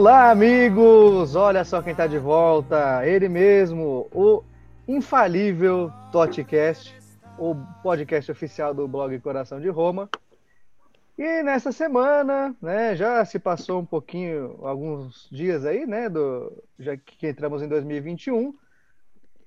[0.00, 1.34] Olá, amigos!
[1.34, 4.44] Olha só quem está de volta, ele mesmo, o
[4.86, 6.96] infalível Totcast,
[7.36, 10.08] o podcast oficial do blog Coração de Roma.
[11.18, 16.96] E nessa semana, né, já se passou um pouquinho, alguns dias aí, né, do, já
[16.96, 18.54] que entramos em 2021.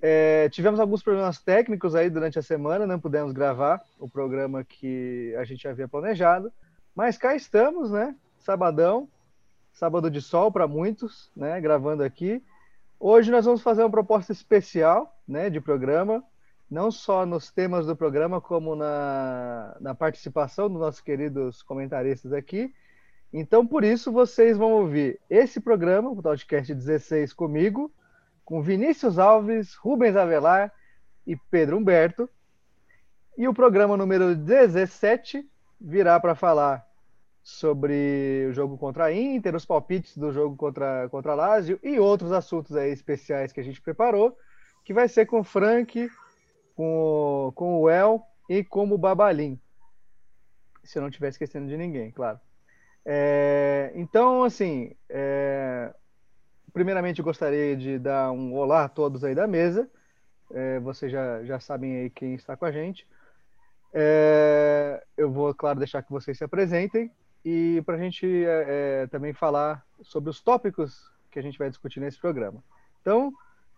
[0.02, 5.34] É, tivemos alguns problemas técnicos aí durante a semana, não pudemos gravar o programa que
[5.40, 6.52] a gente havia planejado,
[6.94, 9.08] mas cá estamos, né, sabadão,
[9.72, 12.44] sábado de sol para muitos, né, gravando aqui.
[13.00, 16.24] Hoje nós vamos fazer uma proposta especial, né, de programa,
[16.70, 22.74] não só nos temas do programa, como na, na participação dos nossos queridos comentaristas aqui.
[23.34, 27.92] Então, por isso, vocês vão ouvir esse programa, o podcast 16 comigo,
[28.44, 30.72] com Vinícius Alves, Rubens Avelar
[31.26, 32.30] e Pedro Humberto.
[33.38, 36.86] E o programa número 17 virá para falar
[37.44, 42.00] sobre o jogo contra a Inter, os palpites do jogo contra, contra a Lazio e
[42.00, 44.38] outros assuntos aí especiais que a gente preparou,
[44.84, 46.10] que vai ser com o Frank,
[46.76, 49.60] com o, com o El e com o Babalim.
[50.84, 52.40] Se eu não estiver esquecendo de ninguém, claro.
[53.04, 55.94] É, então, assim, é,
[56.72, 59.90] primeiramente gostaria de dar um olá a todos aí da mesa.
[60.52, 63.08] É, vocês já, já sabem aí quem está com a gente.
[63.94, 67.12] É, eu vou, claro, deixar que vocês se apresentem
[67.44, 68.66] e para a gente é,
[69.04, 72.64] é, também falar sobre os tópicos que a gente vai discutir nesse programa.
[73.02, 73.34] Então,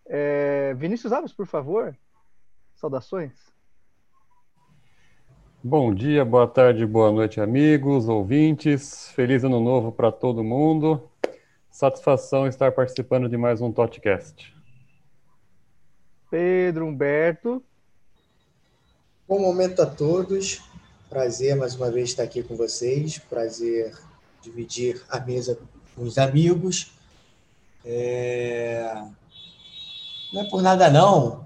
[0.06, 1.96] é, Vinícius Alves, por favor,
[2.76, 3.54] saudações.
[5.64, 9.10] Bom dia, boa tarde, boa noite, amigos, ouvintes.
[9.12, 11.10] Feliz ano novo para todo mundo.
[11.72, 14.54] Satisfação estar participando de mais um podcast.
[16.30, 17.64] Pedro Humberto.
[19.26, 20.62] Bom momento a todos.
[21.14, 23.20] Prazer mais uma vez estar aqui com vocês.
[23.20, 23.96] Prazer
[24.42, 25.60] dividir a mesa
[25.96, 26.92] com os amigos.
[27.86, 29.00] É...
[30.34, 31.46] Não é por nada não,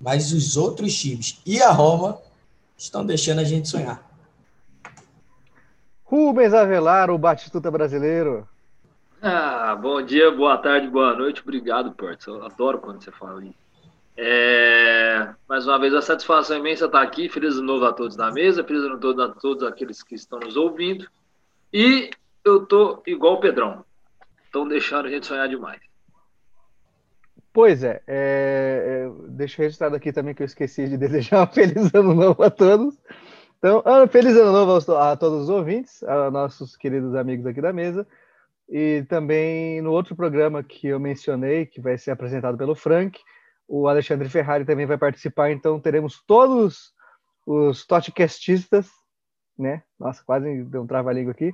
[0.00, 2.20] mas os outros times e a Roma
[2.76, 4.00] estão deixando a gente sonhar.
[6.04, 8.48] Rubens Avelar, o Batistuta brasileiro.
[9.20, 11.42] Ah, bom dia, boa tarde, boa noite.
[11.42, 12.30] Obrigado, Porto.
[12.30, 13.67] Eu adoro quando você fala isso.
[14.20, 17.28] É, mais uma vez, a satisfação imensa estar aqui.
[17.28, 20.40] Feliz ano novo a todos na mesa, feliz ano novo a todos aqueles que estão
[20.40, 21.06] nos ouvindo.
[21.72, 22.10] E
[22.44, 23.84] eu tô igual o Pedrão.
[24.44, 25.80] Estão deixando a gente sonhar demais.
[27.52, 31.52] Pois é, é, é, deixa eu registrar aqui também que eu esqueci de desejar um
[31.52, 32.98] feliz ano novo a todos.
[33.58, 38.04] Então, feliz ano novo a todos os ouvintes, a nossos queridos amigos aqui da mesa.
[38.68, 43.20] E também no outro programa que eu mencionei, que vai ser apresentado pelo Frank,
[43.68, 46.94] o Alexandre Ferrari também vai participar, então teremos todos
[47.46, 48.88] os totcastistas,
[49.58, 49.82] né?
[49.98, 51.52] Nossa, quase deu um trava-língua aqui.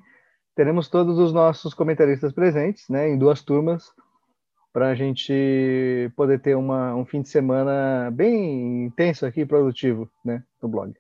[0.55, 3.09] Teremos todos os nossos comentaristas presentes, né?
[3.09, 3.93] Em duas turmas,
[4.73, 10.45] para a gente poder ter uma, um fim de semana bem intenso aqui, produtivo, né?
[10.63, 10.95] No blog.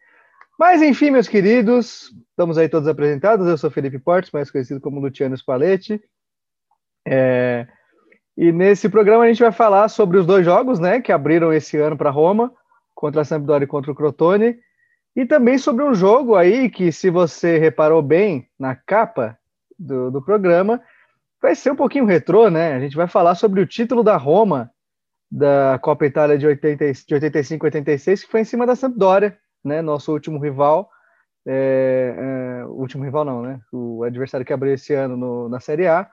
[0.59, 3.47] Mas enfim, meus queridos, estamos aí todos apresentados.
[3.47, 6.01] Eu sou Felipe Portes, mais conhecido como Luciano Spalletti.
[7.07, 7.67] É,
[8.37, 11.77] e nesse programa a gente vai falar sobre os dois jogos, né, que abriram esse
[11.77, 12.53] ano para Roma,
[12.95, 14.59] contra a Sampdoria e contra o Crotone,
[15.15, 19.39] e também sobre um jogo aí que, se você reparou bem na capa
[19.79, 20.81] do, do programa,
[21.41, 22.75] vai ser um pouquinho retrô, né?
[22.75, 24.71] A gente vai falar sobre o título da Roma
[25.31, 29.81] da Copa Itália de, 80, de 85 86, que foi em cima da Sampdoria, né?
[29.83, 30.91] Nosso último rival.
[31.47, 33.61] É, é, último rival não, né?
[33.73, 36.11] O adversário que abriu esse ano no, na Série A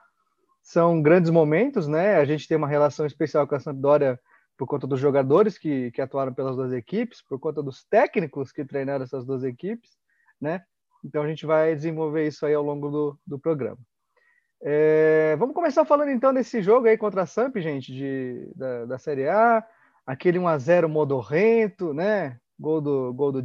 [0.62, 2.16] são grandes momentos, né?
[2.16, 4.18] A gente tem uma relação especial com a Sampdoria
[4.56, 8.64] por conta dos jogadores que, que atuaram pelas duas equipes, por conta dos técnicos que
[8.64, 9.90] treinaram essas duas equipes,
[10.40, 10.62] né?
[11.04, 13.78] Então a gente vai desenvolver isso aí ao longo do, do programa.
[14.62, 18.98] É, vamos começar falando então desse jogo aí contra a Samp, gente, de, da, da
[18.98, 19.66] Série A,
[20.06, 22.38] aquele 1x0 modorrento, né?
[22.56, 23.42] Gol do, gol do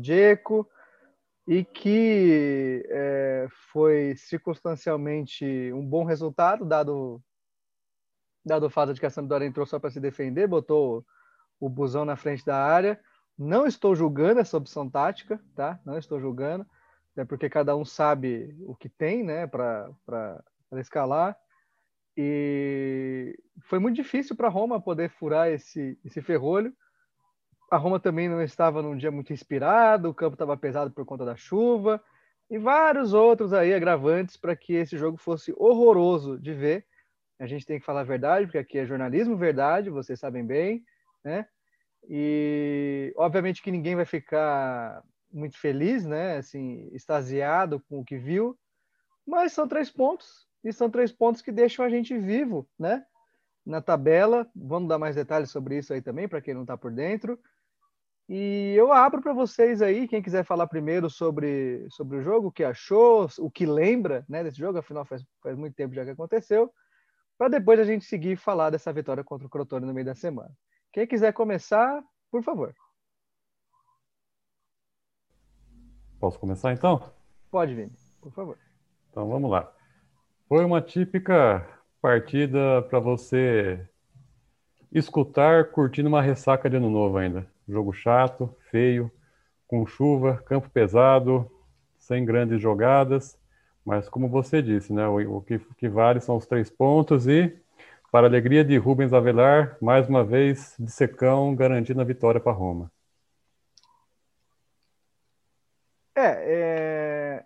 [1.48, 7.24] e que é, foi circunstancialmente um bom resultado, dado,
[8.46, 11.06] dado o fato de que a Sampdoria entrou só para se defender, botou
[11.58, 13.00] o busão na frente da área.
[13.38, 15.80] Não estou julgando essa opção tática, tá?
[15.86, 16.66] Não estou julgando,
[17.16, 19.90] é porque cada um sabe o que tem, né, para
[20.74, 21.38] escalar.
[22.18, 26.76] E foi muito difícil para Roma poder furar esse, esse ferrolho
[27.70, 31.26] a Roma também não estava num dia muito inspirado, o campo estava pesado por conta
[31.26, 32.02] da chuva
[32.50, 36.86] e vários outros aí agravantes para que esse jogo fosse horroroso de ver.
[37.40, 40.84] A gente tem que falar a verdade, porque aqui é jornalismo verdade, vocês sabem bem,
[41.24, 41.46] né?
[42.10, 46.38] E obviamente que ninguém vai ficar muito feliz, né?
[46.38, 48.58] Assim, extasiado com o que viu,
[49.26, 53.06] mas são três pontos, e são três pontos que deixam a gente vivo, né?
[53.66, 56.92] Na tabela, vamos dar mais detalhes sobre isso aí também, para quem não está por
[56.92, 57.38] dentro.
[58.30, 62.52] E eu abro para vocês aí, quem quiser falar primeiro sobre, sobre o jogo, o
[62.52, 66.12] que achou, o que lembra né, desse jogo, afinal faz, faz muito tempo já que
[66.12, 66.70] aconteceu,
[67.38, 70.16] para depois a gente seguir e falar dessa vitória contra o Crotone no meio da
[70.16, 70.52] semana.
[70.92, 72.76] Quem quiser começar, por favor.
[76.20, 77.14] Posso começar então?
[77.50, 78.58] Pode, Vini, por favor.
[79.10, 79.72] Então vamos lá.
[80.50, 81.66] Foi uma típica
[82.02, 83.88] partida para você
[84.92, 87.48] escutar curtindo uma ressaca de ano novo ainda.
[87.68, 89.12] Jogo chato, feio,
[89.68, 91.50] com chuva, campo pesado,
[92.00, 93.38] sem grandes jogadas.
[93.86, 97.56] Mas como você disse, né, o, o que, que, vale são os três pontos e,
[98.12, 102.52] para a alegria de Rubens Avelar, mais uma vez de secão, garantindo a vitória para
[102.52, 102.92] Roma.
[106.16, 107.46] É, é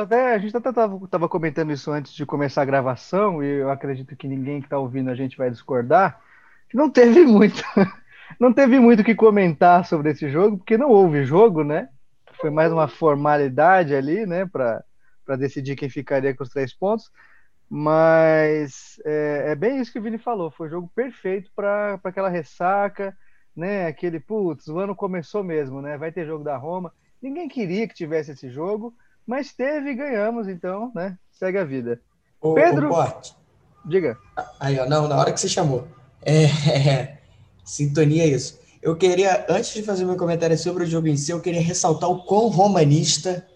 [0.00, 4.14] até a gente até estava comentando isso antes de começar a gravação, e eu acredito
[4.16, 6.20] que ninguém que está ouvindo a gente vai discordar,
[6.72, 7.62] não teve muito
[8.38, 11.88] não teve muito o que comentar sobre esse jogo, porque não houve jogo, né?
[12.40, 14.82] Foi mais uma formalidade ali, né, para
[15.38, 17.10] decidir quem ficaria com os três pontos.
[17.74, 20.50] Mas é, é bem isso que o Vini falou.
[20.50, 23.16] Foi jogo perfeito para aquela ressaca,
[23.56, 23.86] né?
[23.86, 25.96] Aquele, putz, o ano começou mesmo, né?
[25.96, 26.92] Vai ter jogo da Roma.
[27.22, 28.94] Ninguém queria que tivesse esse jogo,
[29.26, 31.16] mas teve e ganhamos, então, né?
[31.30, 31.98] Segue a vida.
[32.40, 32.92] Ô, Pedro.
[32.92, 33.04] Ô,
[33.86, 34.18] diga.
[34.60, 35.88] Aí, ó, não, na hora que você chamou.
[36.20, 37.16] É,
[37.64, 38.60] Sintonia é isso.
[38.82, 42.10] Eu queria, antes de fazer meu comentário sobre o jogo em si, eu queria ressaltar
[42.10, 43.46] o quão romanista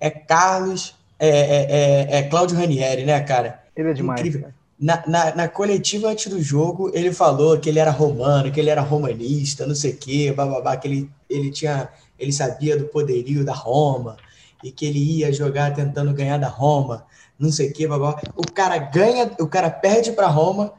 [0.00, 3.62] é Carlos, é, é, é, é Cláudio Ranieri, né, cara?
[3.76, 4.20] Ele é demais.
[4.20, 4.48] Incrível.
[4.78, 8.70] Na, na, na, coletiva antes do jogo, ele falou que ele era romano, que ele
[8.70, 13.44] era romanista, não sei o quê, bababá, que ele, ele tinha, ele sabia do poderio
[13.44, 14.16] da Roma
[14.64, 17.04] e que ele ia jogar tentando ganhar da Roma,
[17.38, 18.22] não sei o quê, babá.
[18.34, 20.72] O cara ganha, o cara perde para Roma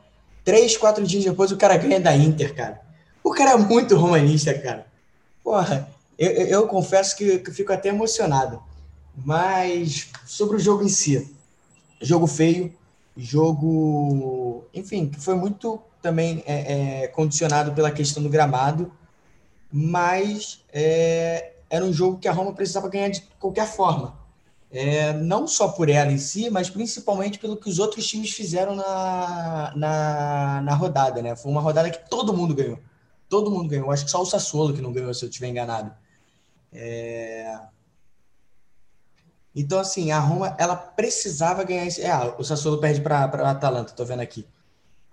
[0.43, 2.81] Três, quatro dias depois o cara ganha da Inter, cara.
[3.23, 4.87] O cara é muito romanista, cara.
[5.43, 8.61] Porra, eu, eu confesso que, que fico até emocionado.
[9.15, 11.35] Mas sobre o jogo em si,
[12.01, 12.73] jogo feio,
[13.15, 18.91] jogo, enfim, que foi muito também é, é, condicionado pela questão do gramado,
[19.71, 24.20] mas é, era um jogo que a Roma precisava ganhar de qualquer forma
[24.71, 28.73] é, não só por ela em si, mas principalmente pelo que os outros times fizeram
[28.73, 31.35] na, na, na, rodada, né?
[31.35, 32.79] Foi uma rodada que todo mundo ganhou.
[33.27, 33.91] Todo mundo ganhou.
[33.91, 35.91] Acho que só o Sassuolo que não ganhou, se eu estiver enganado.
[36.71, 37.59] É...
[39.53, 42.01] Então, assim, a Roma, ela precisava ganhar esse...
[42.01, 44.47] É, o Sassuolo perde para a Atalanta, tô vendo aqui.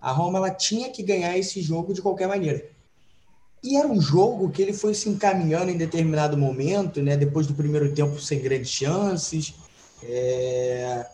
[0.01, 2.65] A Roma, ela tinha que ganhar esse jogo de qualquer maneira.
[3.63, 7.17] E era um jogo que ele foi se encaminhando em determinado momento, né?
[7.17, 9.55] Depois do primeiro tempo sem grandes chances.
[10.03, 11.07] É...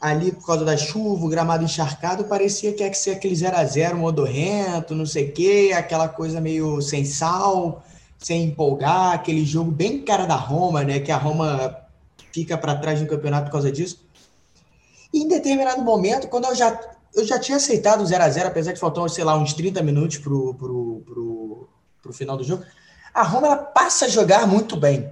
[0.00, 3.64] Ali, por causa da chuva, o gramado encharcado, parecia que ia ser aquele 0 a
[3.64, 7.82] 0 modorrento, não sei o quê, aquela coisa meio sem sal,
[8.18, 11.00] sem empolgar, aquele jogo bem cara da Roma, né?
[11.00, 11.76] Que a Roma
[12.32, 14.06] fica para trás no campeonato por causa disso.
[15.12, 16.78] E em determinado momento, quando eu já
[17.16, 19.82] eu já tinha aceitado o 0 a 0 apesar de faltar, sei lá, uns 30
[19.82, 21.68] minutos pro, pro, pro,
[22.02, 22.62] pro final do jogo.
[23.14, 25.10] A Roma ela passa a jogar muito bem.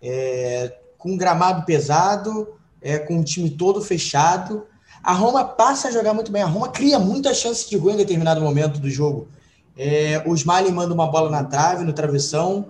[0.00, 2.48] É, com um gramado pesado,
[2.80, 4.66] é, com o time todo fechado.
[5.02, 6.42] A Roma passa a jogar muito bem.
[6.42, 9.28] A Roma cria muitas chances de gol em determinado momento do jogo.
[9.76, 12.66] É, o Smiley manda uma bola na trave, no travessão.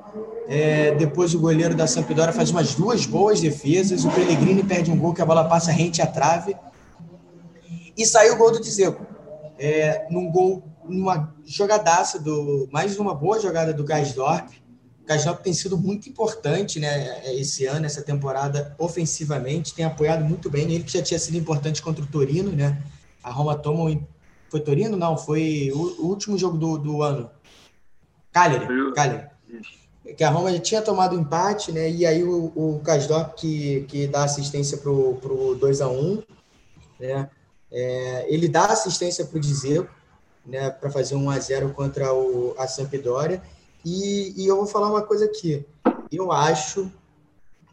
[0.48, 4.04] É, depois o goleiro da Sampdoria faz umas duas boas defesas.
[4.04, 6.56] O Pellegrini perde um gol que a bola passa rente à trave.
[7.98, 9.04] E saiu o gol do Dzeko.
[9.58, 12.68] É, num gol, numa jogadaça do.
[12.70, 14.50] Mais uma boa jogada do Gasdorp.
[15.02, 20.48] O Gasdorp tem sido muito importante né, esse ano, essa temporada, ofensivamente, tem apoiado muito
[20.48, 20.72] bem.
[20.72, 22.80] Ele que já tinha sido importante contra o Torino, né?
[23.20, 24.06] A Roma toma um.
[24.48, 24.96] Foi Torino?
[24.96, 27.28] Não, foi o, último jogo do, do ano.
[28.30, 28.94] Cagliari.
[28.94, 29.28] Cagliari
[30.16, 31.90] que a Roma já tinha tomado empate, né?
[31.90, 36.22] E aí o, o Kasdorp que, que dá assistência pro, pro 2 a 1
[36.98, 37.28] né?
[37.70, 39.88] É, ele dá assistência para o Dzeko,
[40.44, 43.42] né, para fazer um a 0 contra o, a Sampdoria.
[43.84, 45.64] E, e eu vou falar uma coisa aqui.
[46.10, 46.90] Eu acho,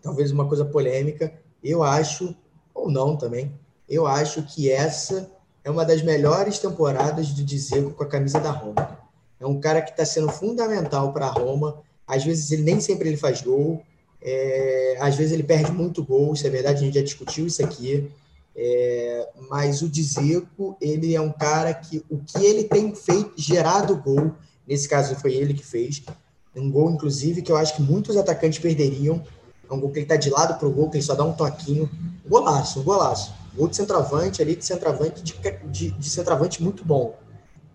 [0.02, 1.34] talvez uma coisa polêmica,
[1.64, 2.36] eu acho,
[2.74, 3.52] ou não também,
[3.88, 5.32] eu acho que essa
[5.64, 9.00] é uma das melhores temporadas do Dzeko com a camisa da Roma.
[9.40, 11.82] É um cara que está sendo fundamental para a Roma.
[12.08, 13.84] Às vezes ele nem sempre ele faz gol,
[14.22, 17.64] é, às vezes ele perde muito gol, isso é verdade, a gente já discutiu isso
[17.64, 18.10] aqui.
[18.56, 23.98] É, mas o Dzeko, ele é um cara que o que ele tem feito, gerado
[23.98, 24.34] gol,
[24.66, 26.02] nesse caso foi ele que fez,
[26.56, 29.22] um gol, inclusive, que eu acho que muitos atacantes perderiam.
[29.70, 31.34] É um gol que ele tá de lado pro gol, que ele só dá um
[31.34, 31.90] toquinho.
[32.26, 33.34] Golaço, um golaço.
[33.54, 35.34] Gol de centroavante ali, de centroavante, de,
[35.66, 37.18] de, de centroavante muito bom.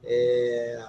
[0.03, 0.83] É...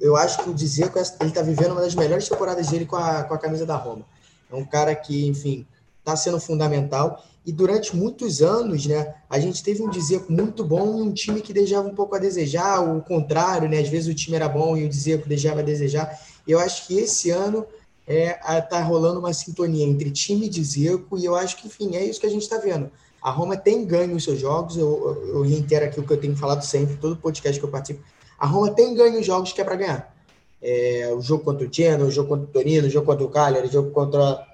[0.00, 3.24] Eu acho que o Dzeko, ele tá vivendo uma das melhores temporadas dele com a,
[3.24, 4.04] com a camisa da Roma.
[4.50, 5.66] É um cara que, enfim,
[6.04, 7.24] tá sendo fundamental.
[7.46, 11.42] E durante muitos anos, né, a gente teve um Dzeko muito bom e um time
[11.42, 13.78] que deixava um pouco a desejar, o contrário, né?
[13.80, 16.18] Às vezes o time era bom e o Dzeko deixava a desejar.
[16.46, 17.66] E eu acho que esse ano
[18.06, 22.04] é, tá rolando uma sintonia entre time de Zico e eu acho que, enfim, é
[22.04, 22.90] isso que a gente está vendo.
[23.22, 26.36] A Roma tem ganho os seus jogos, eu, eu reitero aqui o que eu tenho
[26.36, 28.02] falado sempre, todo podcast que eu participo.
[28.38, 30.14] A Roma tem ganho os jogos que é para ganhar.
[30.60, 33.30] É, o jogo contra o Genoa, o jogo contra o Torino, o jogo contra o
[33.30, 34.46] Cagliari, o jogo contra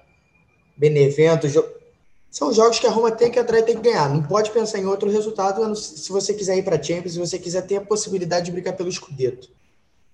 [0.77, 1.67] Benevento, jogo...
[2.31, 4.09] são jogos que a Roma tem que e tem que ganhar.
[4.09, 7.37] Não pode pensar em outro resultado se você quiser ir para a Champions, se você
[7.37, 9.49] quiser ter a possibilidade de brincar pelo Scudetto.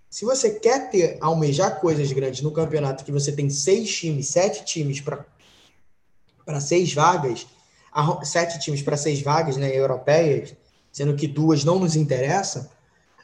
[0.09, 4.65] Se você quer ter, almejar coisas grandes no campeonato, que você tem seis times, sete
[4.65, 7.45] times para seis vagas,
[7.93, 10.55] a, sete times para seis vagas né, europeias,
[10.91, 12.67] sendo que duas não nos interessam,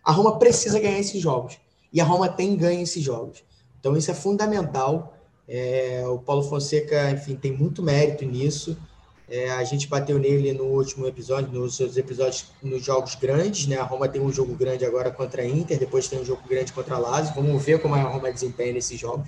[0.04, 1.58] a Roma precisa ganhar esses jogos.
[1.92, 3.44] E a Roma tem ganho esses jogos.
[3.80, 5.13] Então isso é fundamental.
[5.48, 8.78] É, o Paulo Fonseca, enfim, tem muito mérito nisso.
[9.28, 13.78] É, a gente bateu nele no último episódio, nos seus episódios nos jogos grandes, né?
[13.78, 16.72] A Roma tem um jogo grande agora contra a Inter, depois tem um jogo grande
[16.74, 17.34] contra a Lazio.
[17.34, 19.28] Vamos ver como a Roma desempenha nesses jogos.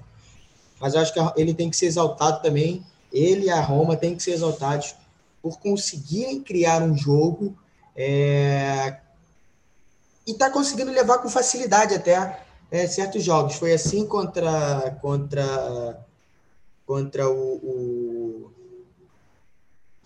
[0.79, 2.86] Mas eu acho que ele tem que ser exaltado também.
[3.12, 4.95] Ele e a Roma têm que ser exaltados
[5.41, 7.55] por conseguirem criar um jogo
[7.95, 8.98] é...
[10.27, 13.55] e tá conseguindo levar com facilidade até é, certos jogos.
[13.55, 16.05] Foi assim contra contra
[16.86, 18.51] contra o, o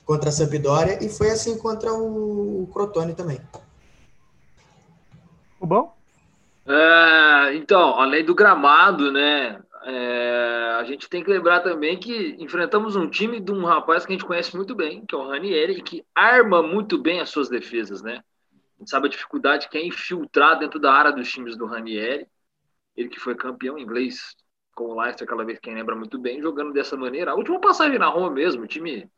[0.05, 3.39] contra a Sampdoria e foi assim contra o, Crotone também.
[5.59, 5.95] O bom?
[6.65, 9.61] É, então, além do gramado, né?
[9.83, 14.11] É, a gente tem que lembrar também que enfrentamos um time de um rapaz que
[14.11, 17.49] a gente conhece muito bem, que é o Ranieri, que arma muito bem as suas
[17.49, 18.23] defesas, né?
[18.53, 22.27] A gente sabe a dificuldade que é infiltrar dentro da área dos times do Ranieri.
[22.99, 24.35] Ele que foi campeão inglês
[24.75, 27.31] com o Leicester, aquela vez quem lembra muito bem, jogando dessa maneira.
[27.31, 29.09] A última passagem na Roma mesmo, o time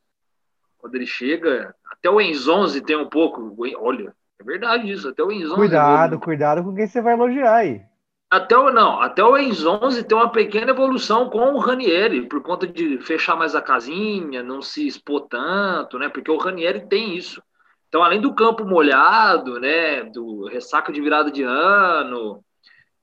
[0.78, 3.56] quando ele chega, até o Enzonzi tem um pouco.
[3.80, 5.56] Olha, é verdade isso, até o Enzonzi.
[5.56, 7.82] Cuidado, cuidado com quem você vai elogiar aí.
[8.30, 12.68] Até o não, até o Enzonzi tem uma pequena evolução com o Ranieri, por conta
[12.68, 16.08] de fechar mais a casinha, não se expor tanto, né?
[16.08, 17.42] Porque o Ranieri tem isso.
[17.88, 22.44] Então, além do campo molhado, né, do ressaca de virada de ano,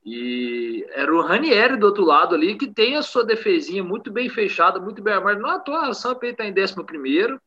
[0.05, 4.29] e era o Ranieri do outro lado ali, que tem a sua defesinha muito bem
[4.29, 5.39] fechada, muito bem armada.
[5.39, 7.39] Não à toa, a Sampa está em 11 primeiro,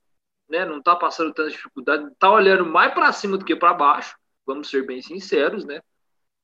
[0.49, 0.65] né?
[0.65, 4.17] Não está passando tanta dificuldade, está olhando mais para cima do que para baixo,
[4.47, 5.81] vamos ser bem sinceros, né?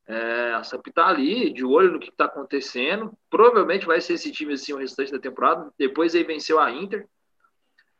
[0.06, 3.12] É, a SAP está ali, de olho no que está acontecendo.
[3.28, 5.70] Provavelmente vai ser esse time assim o restante da temporada.
[5.78, 7.06] Depois aí venceu a Inter.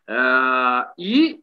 [0.09, 0.15] É,
[0.99, 1.43] e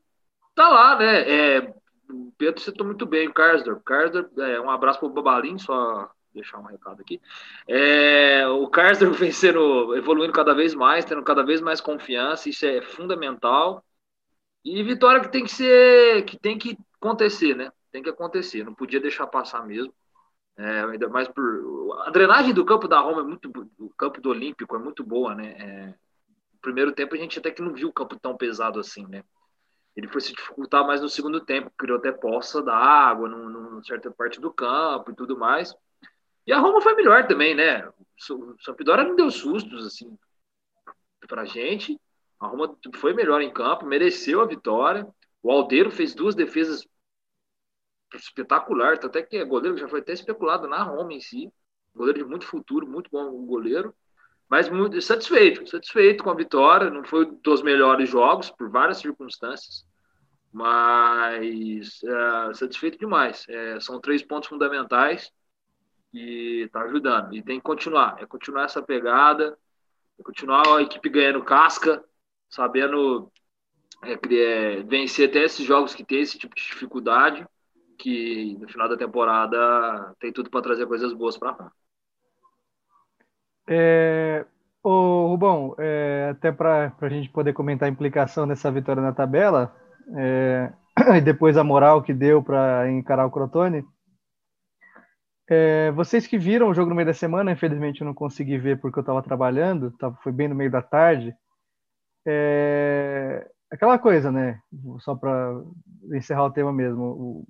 [0.55, 1.59] tá lá, né?
[1.59, 1.73] É,
[2.09, 3.83] o Pedro citou muito bem o Karsdorp.
[3.83, 7.19] Karsdorp, é, um abraço para o Babalim, só deixar um recado aqui.
[7.67, 12.49] É, o Karsdorp vem sendo, evoluindo cada vez mais, tendo cada vez mais confiança.
[12.49, 13.83] Isso é fundamental.
[14.63, 17.71] E vitória que tem que ser, que tem que acontecer, né?
[17.91, 19.93] Tem que acontecer, não podia deixar passar mesmo.
[20.57, 22.01] É, ainda mais por.
[22.05, 23.51] A drenagem do campo da Roma é muito.
[23.77, 25.55] O campo do Olímpico é muito boa, né?
[25.59, 29.05] É, no primeiro tempo a gente até que não viu o campo tão pesado assim,
[29.07, 29.23] né?
[29.95, 34.11] Ele foi se dificultar mais no segundo tempo, criou até poça da água numa certa
[34.11, 35.73] parte do campo e tudo mais.
[36.47, 37.87] E a Roma foi melhor também, né?
[37.87, 40.17] O Sampdoria não deu sustos, assim,
[41.27, 41.99] pra gente.
[42.39, 45.07] A Roma foi melhor em campo, mereceu a vitória.
[45.41, 46.87] O Aldeiro fez duas defesas
[48.13, 51.51] espetacular, até que é goleiro já foi até especulado na Roma em si.
[51.93, 53.93] Goleiro de muito futuro, muito bom goleiro.
[54.47, 56.91] Mas muito satisfeito, satisfeito com a vitória.
[56.91, 59.83] Não foi dos melhores jogos, por várias circunstâncias,
[60.53, 63.45] mas é, satisfeito demais.
[63.49, 65.31] É, são três pontos fundamentais
[66.15, 67.35] e está ajudando.
[67.35, 69.57] E tem que continuar, é continuar essa pegada,
[70.17, 72.03] é continuar a equipe ganhando casca,
[72.49, 73.31] sabendo
[74.01, 77.45] é, é, vencer até esses jogos que tem esse tipo de dificuldade,
[77.97, 81.71] que no final da temporada tem tudo para trazer coisas boas para Roma.
[83.67, 84.45] É,
[84.83, 89.75] ô, Rubão, é, até para a gente poder comentar a implicação dessa vitória na tabela,
[90.15, 90.71] é,
[91.17, 93.85] e depois a moral que deu para encarar o Crotone,
[95.49, 98.79] é, vocês que viram o jogo no meio da semana, infelizmente eu não consegui ver
[98.79, 101.35] porque eu estava trabalhando, tava, foi bem no meio da tarde,
[102.27, 104.59] é, aquela coisa, né?
[104.99, 105.61] Só para
[106.13, 107.03] encerrar o tema mesmo.
[107.03, 107.47] O,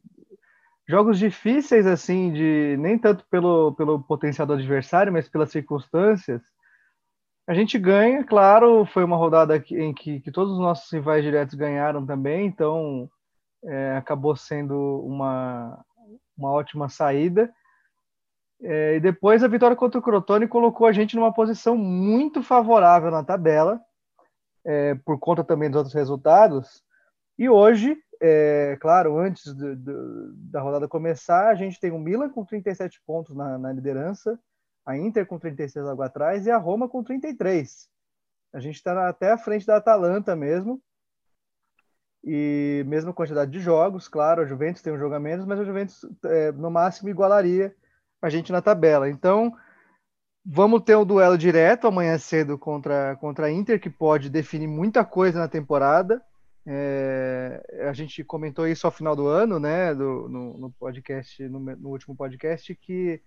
[0.88, 6.42] jogos difíceis, assim, de nem tanto pelo, pelo potencial do adversário, mas pelas circunstâncias,
[7.48, 11.54] A gente ganha, claro, foi uma rodada em que, que todos os nossos rivais diretos
[11.54, 13.08] ganharam também, então
[13.64, 14.76] é, acabou sendo
[15.06, 15.80] uma,
[16.38, 17.52] uma ótima saída.
[18.68, 23.12] É, e depois a vitória contra o Crotone colocou a gente numa posição muito favorável
[23.12, 23.80] na tabela,
[24.66, 26.84] é, por conta também dos outros resultados.
[27.38, 32.28] E hoje, é, claro, antes do, do, da rodada começar, a gente tem o Milan
[32.30, 34.40] com 37 pontos na, na liderança,
[34.84, 37.88] a Inter com 36 logo atrás e a Roma com 33.
[38.52, 40.82] A gente está até à frente da Atalanta mesmo.
[42.24, 45.64] E mesma quantidade de jogos, claro, a Juventus tem um jogo a menos, mas a
[45.64, 47.76] Juventus é, no máximo igualaria
[48.26, 49.10] a gente na tabela.
[49.10, 49.56] Então,
[50.44, 55.06] vamos ter um duelo direto amanhã cedo contra, contra a Inter, que pode definir muita
[55.06, 56.22] coisa na temporada.
[56.66, 61.60] É, a gente comentou isso ao final do ano, né, do, no, no podcast, no,
[61.60, 63.22] no último podcast, que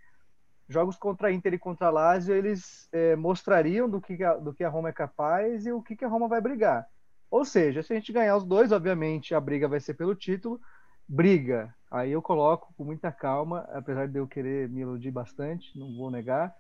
[0.69, 4.53] jogos contra a Inter e contra a Lazio, eles é, mostrariam do que, a, do
[4.53, 6.87] que a Roma é capaz e o que, que a Roma vai brigar.
[7.31, 10.61] Ou seja, se a gente ganhar os dois, obviamente a briga vai ser pelo título.
[11.07, 15.97] Briga, aí eu coloco com muita calma, apesar de eu querer me iludir bastante, não
[15.97, 16.55] vou negar.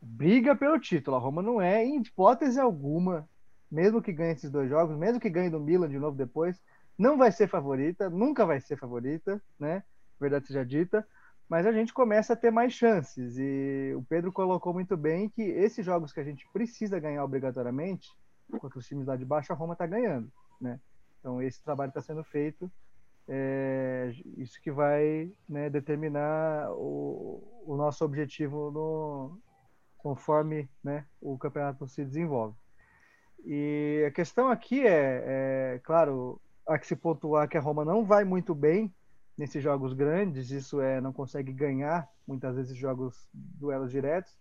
[0.00, 1.16] Briga pelo título.
[1.16, 3.28] A Roma não é, em hipótese alguma,
[3.70, 6.60] mesmo que ganhe esses dois jogos, mesmo que ganhe do Milan de novo depois,
[6.96, 9.82] não vai ser favorita, nunca vai ser favorita, né?
[10.20, 11.06] Verdade seja dita
[11.48, 13.36] mas a gente começa a ter mais chances.
[13.38, 18.08] E o Pedro colocou muito bem que esses jogos que a gente precisa ganhar obrigatoriamente,
[18.58, 20.30] contra os times lá de baixo, a Roma está ganhando.
[20.60, 20.80] Né?
[21.20, 22.70] Então, esse trabalho está sendo feito.
[23.26, 29.38] É, isso que vai né, determinar o, o, nosso objetivo no,
[29.96, 32.54] conforme né, o campeonato se desenvolve.
[33.46, 38.04] E a questão aqui é, é, claro, há que se pontuar que a Roma não
[38.04, 38.92] vai muito bem
[39.36, 44.36] nesses jogos grandes, isso é, não consegue ganhar muitas vezes jogos duelos diretos,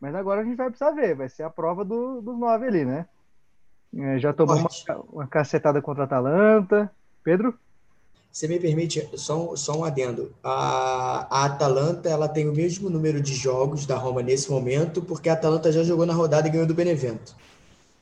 [0.00, 2.84] mas agora a gente vai precisar ver, vai ser a prova do, dos nove ali,
[2.84, 3.08] né?
[3.96, 4.68] É, já tomou uma,
[5.10, 6.90] uma, cacetada contra a Atalanta.
[7.24, 7.58] Pedro?
[8.38, 10.32] Você me permite só, só um adendo.
[10.44, 15.28] A, a Atalanta ela tem o mesmo número de jogos da Roma nesse momento, porque
[15.28, 17.34] a Atalanta já jogou na rodada e ganhou do Benevento.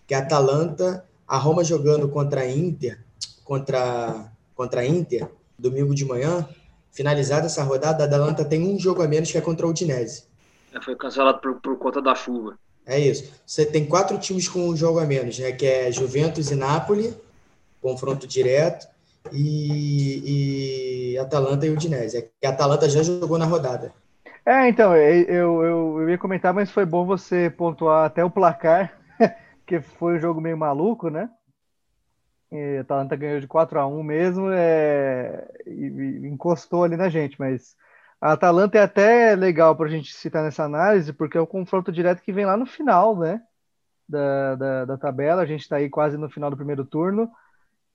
[0.06, 3.02] Que a Atalanta, a Roma jogando contra a Inter,
[3.44, 5.26] contra, contra a Inter,
[5.58, 6.46] domingo de manhã,
[6.92, 10.24] finalizada essa rodada, a Atalanta tem um jogo a menos que é contra o Udinese.
[10.70, 12.58] É, foi cancelado por, por conta da chuva.
[12.84, 13.32] É isso.
[13.46, 15.52] Você tem quatro times com um jogo a menos, né?
[15.52, 17.16] Que é Juventus e Napoli,
[17.80, 18.86] confronto direto,
[19.32, 22.18] e, e Atalanta e Udinese.
[22.18, 23.92] É que a Atalanta já jogou na rodada.
[24.44, 28.96] É, então, eu, eu, eu ia comentar, mas foi bom você pontuar até o placar,
[29.66, 31.28] que foi um jogo meio maluco, né?
[32.52, 37.08] E a Atalanta ganhou de 4 a 1 mesmo é, e, e encostou ali na
[37.08, 37.74] gente, mas
[38.20, 41.90] a Atalanta é até legal para a gente citar nessa análise, porque é o confronto
[41.92, 43.42] direto que vem lá no final, né?
[44.08, 45.42] Da, da, da tabela.
[45.42, 47.28] A gente está aí quase no final do primeiro turno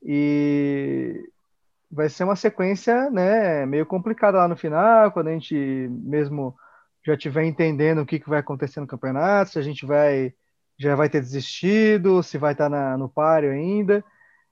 [0.04, 1.30] e
[1.92, 3.66] vai ser uma sequência, né?
[3.66, 5.56] Meio complicada lá no final, quando a gente
[5.90, 6.56] mesmo
[7.06, 10.34] já estiver entendendo o que, que vai acontecer no campeonato, se a gente vai
[10.78, 14.04] já vai ter desistido, se vai estar tá no páreo ainda.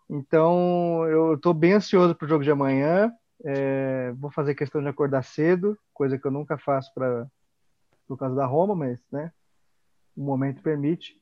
[0.10, 3.12] Então, eu estou bem ansioso para o jogo de amanhã.
[3.44, 7.28] É, vou fazer questão de acordar cedo, coisa que eu nunca faço para
[8.08, 9.32] por causa da Roma, mas né,
[10.18, 11.19] o momento permite.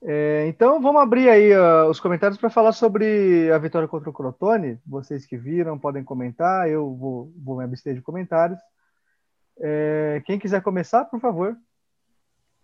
[0.00, 4.12] É, então, vamos abrir aí uh, os comentários para falar sobre a vitória contra o
[4.12, 4.80] Crotone.
[4.86, 8.60] Vocês que viram podem comentar, eu vou, vou me abster de comentários.
[9.60, 11.56] É, quem quiser começar, por favor.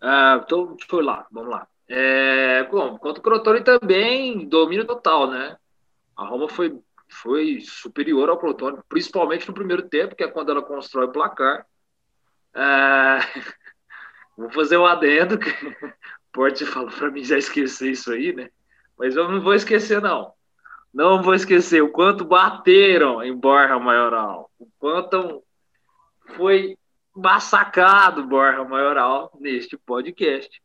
[0.01, 1.67] Ah, então, foi lá, vamos lá.
[1.87, 5.57] É, bom, contra o Crotone também, domínio total, né?
[6.15, 10.61] A Roma foi, foi superior ao Crotone, principalmente no primeiro tempo, que é quando ela
[10.61, 11.65] constrói o placar.
[12.55, 13.19] É,
[14.37, 15.49] vou fazer um adendo, que
[16.35, 18.49] o Porte falou para mim já esquecer isso aí, né?
[18.99, 20.33] Mas eu não vou esquecer, não.
[20.93, 25.41] Não vou esquecer o quanto bateram em Borja Maioral, o quanto
[26.35, 26.77] foi
[27.15, 30.61] massacrado Borja Maioral neste podcast.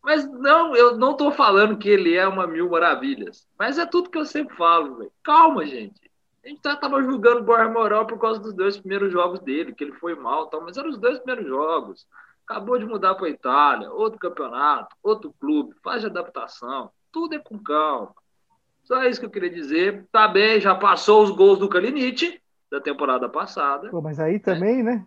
[0.00, 3.44] Mas não, eu não estou falando que ele é uma mil maravilhas.
[3.58, 5.12] Mas é tudo que eu sempre falo, véio.
[5.24, 6.00] Calma, gente.
[6.44, 9.82] A gente estava julgando o Borja Moral por causa dos dois primeiros jogos dele, que
[9.82, 12.06] ele foi mal, tal, mas eram os dois primeiros jogos.
[12.48, 16.90] Acabou de mudar para a Itália, outro campeonato, outro clube, faz adaptação.
[17.12, 18.14] Tudo é com calma.
[18.84, 20.06] Só isso que eu queria dizer.
[20.10, 23.90] Tá bem, já passou os gols do Kalinic da temporada passada.
[23.90, 25.06] Pô, mas aí também, né?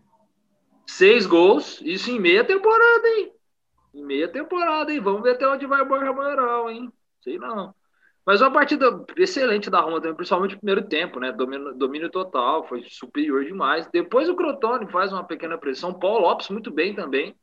[0.86, 3.32] Seis gols, isso em meia temporada, hein?
[3.94, 5.00] em meia temporada, hein?
[5.00, 6.92] Vamos ver até onde vai o Borja Maioral, hein?
[7.22, 7.74] Sei não.
[8.26, 11.32] Mas uma partida excelente da Roma também, principalmente no primeiro tempo, né?
[11.32, 13.88] Domínio, domínio total, foi superior demais.
[13.92, 15.94] Depois o Crotone faz uma pequena pressão.
[15.94, 17.36] Paulo Lopes muito bem também.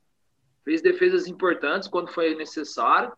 [0.65, 3.13] Fez defesas importantes quando foi necessário.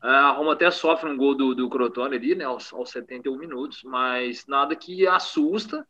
[0.00, 3.82] A Roma até sofre um gol do, do Crotone ali, né, aos, aos 71 minutos,
[3.82, 5.86] mas nada que assusta.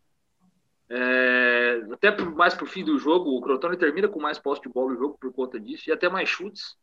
[0.88, 4.92] É, até mais pro fim do jogo, o Crotone termina com mais posse de bola
[4.92, 6.76] no jogo por conta disso, e até mais chutes.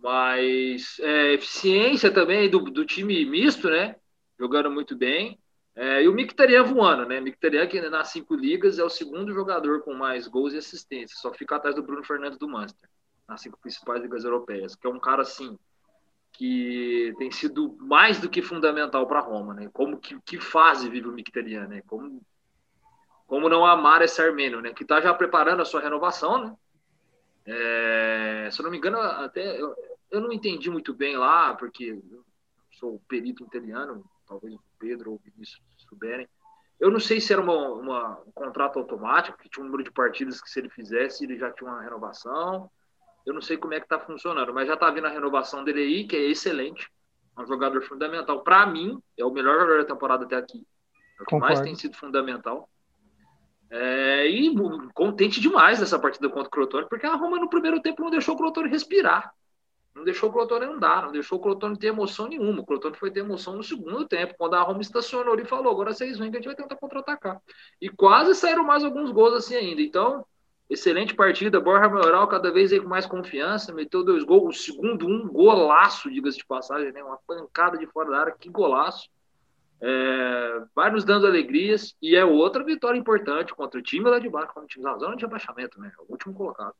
[0.00, 3.96] Mas é, eficiência também do, do time misto, né?
[4.38, 5.38] Jogando muito bem.
[5.74, 7.20] É, e o Mictarian voando, né?
[7.20, 11.32] Mictarian, que nas cinco ligas é o segundo jogador com mais gols e assistências, só
[11.32, 12.88] fica atrás do Bruno Fernandes do Manchester,
[13.28, 15.56] nas cinco principais ligas europeias, que é um cara assim
[16.32, 19.70] que tem sido mais do que fundamental para Roma, né?
[19.72, 21.82] Como que, que fase vive o Mictarian, né?
[21.86, 22.20] Como
[23.26, 24.72] como não amar esse armênio, né?
[24.72, 26.56] Que está já preparando a sua renovação, né?
[27.46, 29.58] É, se eu não me engano, até
[30.10, 31.98] eu não entendi muito bem lá, porque
[32.72, 36.28] sou perito italiano, talvez o Pedro ou o Vinícius souberem.
[36.78, 39.90] Eu não sei se era uma, uma, um contrato automático, que tinha um número de
[39.90, 42.70] partidas que se ele fizesse, ele já tinha uma renovação.
[43.26, 45.82] Eu não sei como é que está funcionando, mas já está vindo a renovação dele
[45.82, 46.88] aí, que é excelente.
[47.36, 48.42] É um jogador fundamental.
[48.42, 50.58] Para mim, é o melhor jogador da temporada até aqui.
[51.18, 51.54] É o que Concordo.
[51.54, 52.68] mais tem sido fundamental.
[53.70, 54.54] É, e
[54.94, 58.34] contente demais dessa partida contra o Crotone, porque a Roma no primeiro tempo não deixou
[58.34, 59.30] o Crotone respirar.
[59.98, 62.60] Não deixou o Crotone andar, não deixou o Crotone ter emoção nenhuma.
[62.60, 65.92] O Crotone foi ter emoção no segundo tempo, quando a Roma estacionou e falou: agora
[65.92, 67.40] vocês vêm que a gente vai tentar contra-atacar.
[67.80, 69.82] E quase saíram mais alguns gols assim ainda.
[69.82, 70.24] Então,
[70.70, 71.58] excelente partida.
[71.58, 74.56] Borja Maioral cada vez aí com mais confiança, meteu dois gols.
[74.56, 77.02] O segundo, um golaço, diga-se de passagem, né?
[77.02, 79.08] uma pancada de fora da área, que golaço.
[79.80, 84.28] É, vai nos dando alegrias e é outra vitória importante contra o time lá de
[84.28, 85.90] baixo, contra o time da zona de abaixamento, né?
[86.08, 86.74] O último colocado.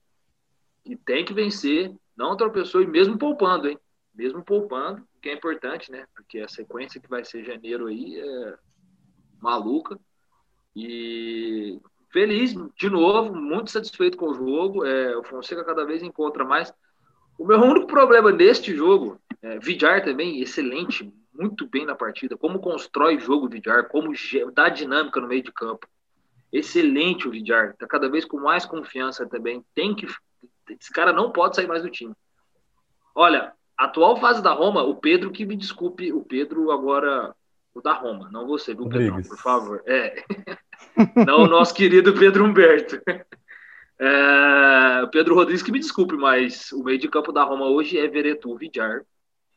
[0.85, 3.79] E tem que vencer, não tropeçou e mesmo poupando, hein?
[4.13, 6.05] Mesmo poupando, que é importante, né?
[6.17, 8.59] Porque a sequência que vai ser janeiro aí é
[9.41, 9.97] maluca.
[10.75, 14.85] E feliz de novo, muito satisfeito com o jogo.
[14.85, 16.75] É, o Fonseca cada vez encontra mais.
[17.39, 22.59] O meu único problema neste jogo, é, Vidar também, excelente, muito bem na partida, como
[22.59, 24.13] constrói jogo o Vidar, como
[24.53, 25.87] dá dinâmica no meio de campo.
[26.53, 29.65] Excelente o Vidar, tá cada vez com mais confiança também.
[29.73, 30.09] Tem que
[30.71, 32.15] esse cara não pode sair mais do time.
[33.15, 37.35] Olha, atual fase da Roma, o Pedro que me desculpe, o Pedro agora
[37.75, 39.83] o da Roma, não você, viu, Pedro, por favor.
[39.87, 40.25] É.
[41.27, 43.01] não o nosso querido Pedro Humberto.
[44.01, 48.07] É, Pedro Rodrigues que me desculpe, mas o meio de campo da Roma hoje é
[48.07, 49.03] Veretu, Vidjar,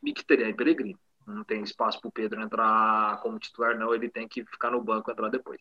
[0.02, 1.00] Mkhitaryan e Peregrino.
[1.28, 3.94] Não tem espaço para o Pedro entrar como titular, não.
[3.94, 5.60] Ele tem que ficar no banco e entrar depois.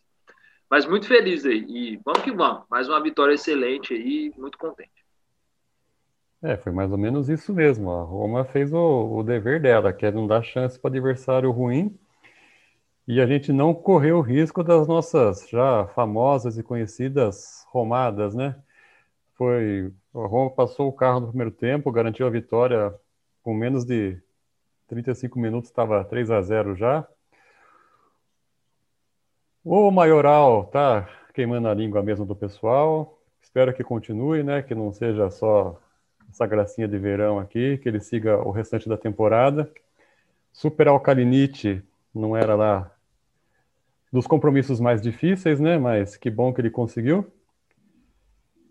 [0.71, 1.65] Mas muito feliz aí.
[1.69, 2.65] E vamos que vamos.
[2.71, 4.33] Mais uma vitória excelente aí.
[4.39, 5.00] Muito contente.
[6.43, 7.91] É, foi mais ou menos isso mesmo.
[7.91, 11.99] A Roma fez o, o dever dela, que é não dar chance para adversário ruim.
[13.07, 18.57] E a gente não correu o risco das nossas já famosas e conhecidas romadas, né?
[19.35, 19.93] Foi.
[20.15, 22.95] A Roma passou o carro no primeiro tempo, garantiu a vitória
[23.43, 24.21] com menos de
[24.89, 27.07] 35 minutos, estava 3 a 0 já.
[29.65, 33.19] O Maioral tá queimando a língua mesmo do pessoal.
[33.43, 34.63] Espero que continue, né?
[34.63, 35.81] Que não seja só
[36.31, 39.71] essa gracinha de verão aqui, que ele siga o restante da temporada.
[40.53, 41.83] Super Alcalinite
[42.15, 42.91] não era lá
[44.13, 45.79] dos compromissos mais difíceis, né?
[45.79, 47.31] Mas que bom que ele conseguiu.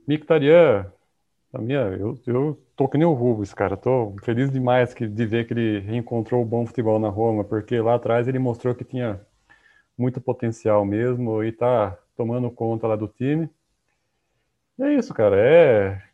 [0.08, 0.91] Mictarian,
[1.54, 3.78] a minha, eu, eu tô que nem o Rubens, cara.
[3.78, 7.80] Tô feliz demais que, de ver que ele reencontrou o bom futebol na Roma, porque
[7.80, 9.22] lá atrás ele mostrou que tinha
[9.98, 13.50] muito potencial mesmo e tá tomando conta lá do time.
[14.78, 15.36] E é isso, cara.
[15.38, 16.09] É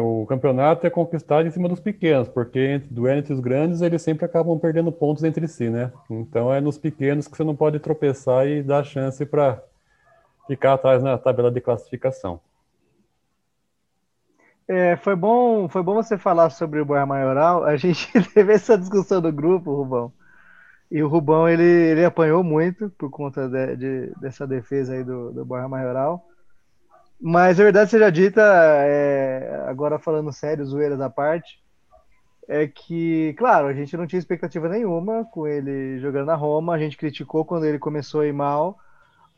[0.00, 4.24] o campeonato é conquistado em cima dos pequenos, porque entre, entre os grandes eles sempre
[4.24, 5.92] acabam perdendo pontos entre si, né?
[6.10, 9.62] Então é nos pequenos que você não pode tropeçar e dar chance para
[10.46, 12.40] ficar atrás na tabela de classificação.
[14.68, 17.64] É, foi bom, foi bom você falar sobre o Boia Maioral.
[17.64, 20.12] A gente teve essa discussão do grupo, Rubão.
[20.90, 25.32] E o Rubão ele, ele apanhou muito por conta de, de, dessa defesa aí do,
[25.32, 26.25] do Boia Maioral.
[27.20, 31.62] Mas a verdade seja dita, é, agora falando sério, zoeiras à parte,
[32.48, 36.78] é que, claro, a gente não tinha expectativa nenhuma com ele jogando na Roma, a
[36.78, 38.78] gente criticou quando ele começou a ir mal,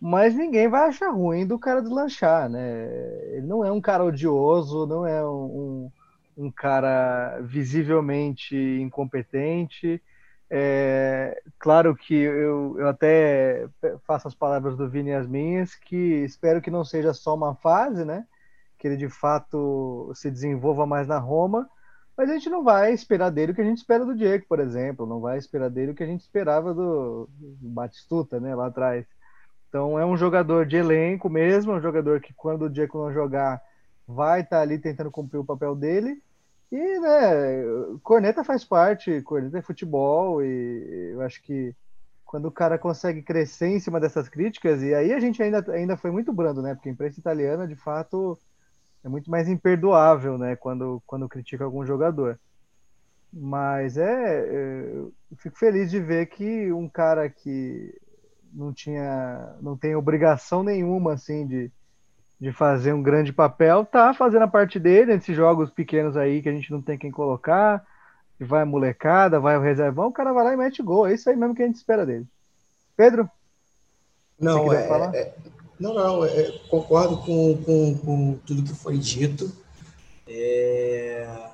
[0.00, 2.88] mas ninguém vai achar ruim do cara deslanchar, né?
[3.32, 5.90] Ele não é um cara odioso, não é um,
[6.36, 10.02] um cara visivelmente incompetente,
[10.50, 13.68] é, claro que eu, eu até
[14.08, 18.06] faço as palavras do Vini as minhas, que espero que não seja só uma fase,
[18.06, 18.26] né?
[18.78, 21.68] Que ele de fato se desenvolva mais na Roma,
[22.16, 24.60] mas a gente não vai esperar dele o que a gente espera do Diego, por
[24.60, 27.28] exemplo, não vai esperar dele o que a gente esperava do,
[27.60, 28.54] Batistuta, né?
[28.54, 29.06] Lá atrás.
[29.68, 33.60] Então é um jogador de elenco mesmo, um jogador que quando o Diego não jogar
[34.06, 36.22] vai estar tá ali tentando cumprir o papel dele
[36.72, 41.74] E, né, corneta faz parte, corneta é futebol, e eu acho que
[42.28, 45.96] quando o cara consegue crescer em cima dessas críticas, e aí a gente ainda, ainda
[45.96, 46.74] foi muito brando, né?
[46.74, 48.38] Porque a imprensa italiana, de fato,
[49.02, 50.54] é muito mais imperdoável, né?
[50.54, 52.38] Quando, quando critica algum jogador.
[53.32, 57.98] Mas é, é, eu fico feliz de ver que um cara que
[58.52, 61.72] não tinha, não tem obrigação nenhuma, assim, de,
[62.38, 66.48] de fazer um grande papel, tá fazendo a parte dele nesses jogos pequenos aí que
[66.50, 67.82] a gente não tem quem colocar,
[68.44, 71.06] vai a molecada, vai o reservão, o cara vai lá e mete gol.
[71.06, 72.26] É isso aí mesmo que a gente espera dele.
[72.96, 73.28] Pedro?
[74.38, 75.34] Não, é, é,
[75.80, 79.50] não, não, é, concordo com, com, com, tudo que foi dito.
[80.28, 81.48] É,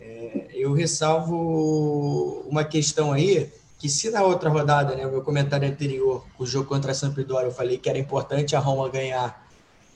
[0.00, 5.68] é, eu ressalvo uma questão aí, que se na outra rodada, né, o meu comentário
[5.68, 9.50] anterior, o jogo contra a Sampdoria, eu falei que era importante a Roma ganhar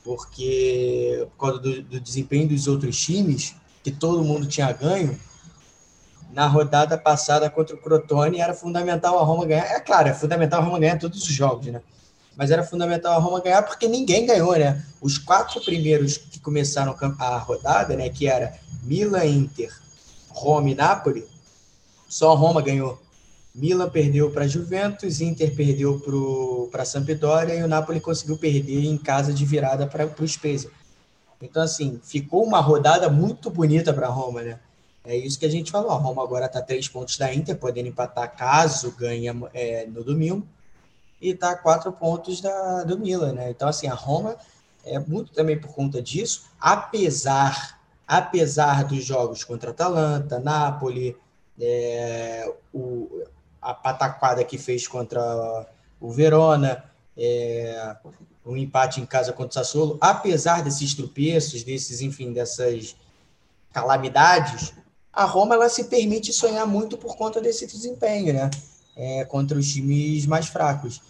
[0.04, 5.18] porque por causa do, do desempenho dos outros times, que todo mundo tinha ganho,
[6.34, 9.66] na rodada passada contra o Crotone era fundamental a Roma ganhar.
[9.66, 11.80] É claro, é fundamental a Roma ganhar todos os jogos, né?
[12.36, 14.84] Mas era fundamental a Roma ganhar porque ninguém ganhou, né?
[15.00, 18.08] Os quatro primeiros que começaram a rodada, né?
[18.08, 19.72] Que era Milan, Inter,
[20.28, 21.24] Roma e Napoli,
[22.08, 23.00] só a Roma ganhou.
[23.54, 26.02] Milan perdeu para Juventus, Inter perdeu
[26.72, 30.70] para a Sampdoria e o Napoli conseguiu perder em casa de virada para o Spezia.
[31.40, 34.58] Então, assim, ficou uma rodada muito bonita para a Roma, né?
[35.04, 35.90] É isso que a gente falou.
[35.90, 40.46] A Roma agora está três pontos da Inter, podendo empatar caso ganhe é, no domingo,
[41.20, 43.50] e está quatro pontos da, do Milan, né?
[43.50, 44.36] Então, assim, a Roma
[44.84, 51.16] é muito também por conta disso, apesar, apesar dos jogos contra Atalanta, Napoli,
[51.60, 53.24] é, o,
[53.60, 55.66] a pataquada que fez contra
[56.00, 56.84] o Verona,
[57.16, 57.96] é,
[58.44, 62.96] um empate em casa contra o Sassuolo, apesar desses tropeços, desses, enfim, dessas
[63.72, 64.74] calamidades,
[65.14, 68.50] a Roma ela se permite sonhar muito por conta desse desempenho, né?
[68.96, 71.00] É, contra os times mais fracos.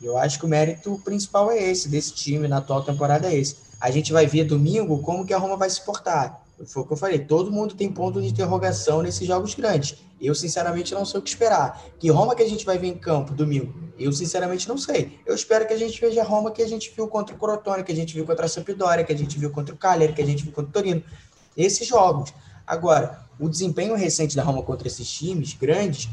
[0.00, 3.56] Eu acho que o mérito principal é esse, desse time na atual temporada é esse.
[3.78, 6.42] A gente vai ver domingo como que a Roma vai se portar.
[6.66, 9.96] Foi o que eu falei, todo mundo tem ponto de interrogação nesses jogos grandes.
[10.20, 11.82] Eu, sinceramente, não sei o que esperar.
[11.98, 13.72] Que Roma que a gente vai ver em campo domingo?
[13.98, 15.18] Eu, sinceramente, não sei.
[15.24, 17.82] Eu espero que a gente veja a Roma que a gente viu contra o Crotone,
[17.82, 20.20] que a gente viu contra a Sampdoria, que a gente viu contra o Cagliari, que
[20.20, 21.02] a gente viu contra o Torino.
[21.56, 22.34] Esses jogos.
[22.66, 26.08] Agora, o desempenho recente da Roma contra esses times grandes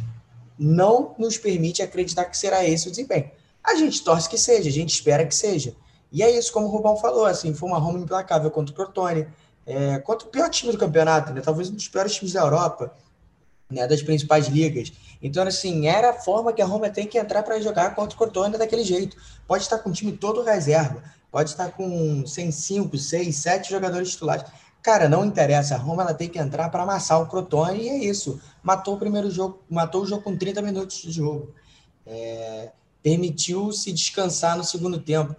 [0.58, 3.30] não nos permite acreditar que será esse o desempenho.
[3.64, 5.76] A gente torce que seja, a gente espera que seja.
[6.12, 9.28] E é isso, como o Rubão falou, assim, foi uma Roma implacável contra o Crotone,
[9.66, 11.42] é, contra o pior time do campeonato, né?
[11.42, 12.94] talvez um dos piores times da Europa,
[13.70, 13.86] né?
[13.86, 14.94] das principais ligas.
[15.22, 18.18] Então, assim, era a forma que a Roma tem que entrar para jogar contra o
[18.18, 19.18] Crotone daquele jeito.
[19.46, 24.12] Pode estar com o time todo reserva, pode estar com 100, 5, 6, 7 jogadores
[24.12, 24.46] titulares.
[24.88, 25.76] Cara, não interessa.
[25.76, 28.40] A Roma ela tem que entrar para amassar o Crotone e é isso.
[28.64, 31.54] Matou o primeiro jogo, matou o jogo com 30 minutos de jogo.
[32.06, 32.72] É,
[33.04, 35.36] permitiu se descansar no segundo tempo.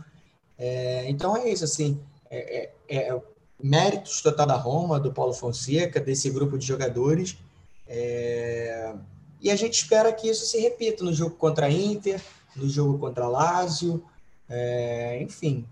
[0.58, 1.98] É, então é isso, assim.
[2.30, 3.22] É, é, é
[3.58, 7.38] méritos total da Roma, do Paulo Fonseca, desse grupo de jogadores.
[7.86, 8.92] É...
[9.40, 12.20] E a gente espera que isso se repita no jogo contra a Inter,
[12.54, 14.04] no jogo contra a Lazio,
[14.46, 15.22] é...
[15.22, 15.66] enfim.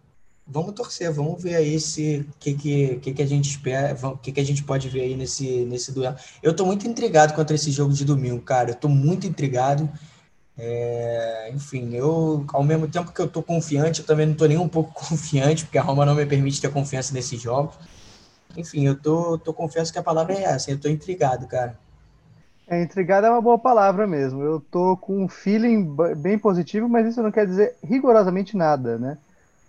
[0.48, 4.30] Vamos torcer, vamos ver aí se que que, que, que a gente espera, o que,
[4.30, 6.16] que a gente pode ver aí nesse, nesse duelo.
[6.40, 8.70] Eu estou muito intrigado contra esse jogo de domingo, cara.
[8.70, 9.88] Eu estou muito intrigado.
[10.56, 14.56] É, enfim, eu, ao mesmo tempo que eu tô confiante, eu também não tô nem
[14.56, 17.74] um pouco confiante, porque a Roma não me permite ter confiança nesses jogos.
[18.56, 21.76] Enfim, eu tô, tô confesso que a palavra é essa, eu tô intrigado, cara.
[22.68, 24.42] É, intrigado é uma boa palavra mesmo.
[24.42, 29.18] Eu tô com um feeling bem positivo, mas isso não quer dizer rigorosamente nada, né?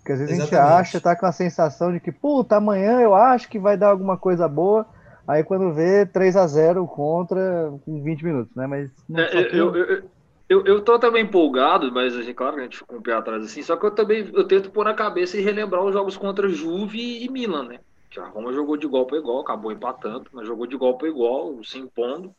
[0.07, 0.55] Porque às vezes Exatamente.
[0.55, 3.75] a gente acha, tá com a sensação de que, puta, amanhã eu acho que vai
[3.75, 4.85] dar alguma coisa boa.
[5.27, 8.65] Aí quando vê 3 a 0 contra com 20 minutos, né?
[8.65, 10.03] Mas é, eu, eu,
[10.47, 13.43] eu, eu tô também empolgado, mas é claro que a gente ficou um pé atrás
[13.43, 16.47] assim, só que eu também eu tento pôr na cabeça e relembrar os jogos contra
[16.47, 17.79] Juve e Milan, né?
[18.09, 21.09] Que a Roma jogou de igual para igual, acabou empatando, mas jogou de igual para
[21.09, 22.33] igual, se impondo.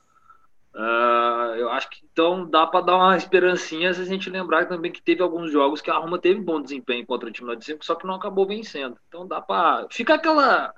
[0.78, 4.92] Uh, eu acho que então dá para dar uma esperancinha se a gente lembrar também
[4.92, 7.64] que teve alguns jogos que a Roma teve bom desempenho contra o time lá de
[7.64, 8.96] cima, só que não acabou vencendo.
[9.08, 9.88] Então dá para.
[9.90, 10.72] Fica aquela.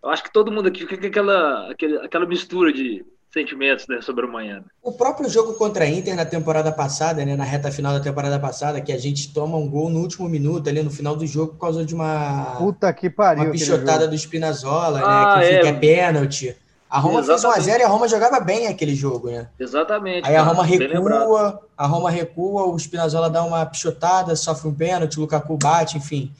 [0.00, 4.26] Eu acho que todo mundo aqui fica aquela, aquela, aquela mistura de sentimentos né, sobre
[4.26, 4.58] amanhã.
[4.58, 4.64] Né?
[4.80, 8.38] O próprio jogo contra a Inter na temporada passada, né, na reta final da temporada
[8.38, 11.54] passada, que a gente toma um gol no último minuto, ali no final do jogo,
[11.54, 12.54] por causa de uma.
[12.58, 13.44] Puta que pariu.
[13.44, 15.48] Uma pichotada do Spinazzola, né, ah, né?
[15.48, 15.66] Que, é.
[15.66, 16.56] é pênalti.
[16.92, 17.54] A Roma Exatamente.
[17.54, 19.48] fez 1x0 e a Roma jogava bem aquele jogo, né?
[19.58, 20.28] Exatamente.
[20.28, 25.16] Aí a Roma recua, a Roma recua, o Spinazzola dá uma pichotada, sofre um pênalti,
[25.16, 26.30] o Lukaku bate, enfim.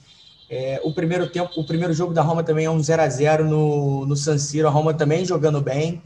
[0.47, 3.45] É, o primeiro tempo, o primeiro jogo da Roma também é um 0 a 0
[3.45, 4.67] no, no San Siro.
[4.67, 5.99] A Roma também jogando bem.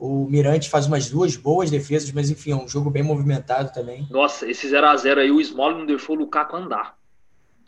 [0.00, 4.08] O Mirante faz umas duas boas defesas, mas enfim, é um jogo bem movimentado também.
[4.10, 6.96] Nossa, esse 0 a 0 aí, o Small não deixou o Lukaku andar.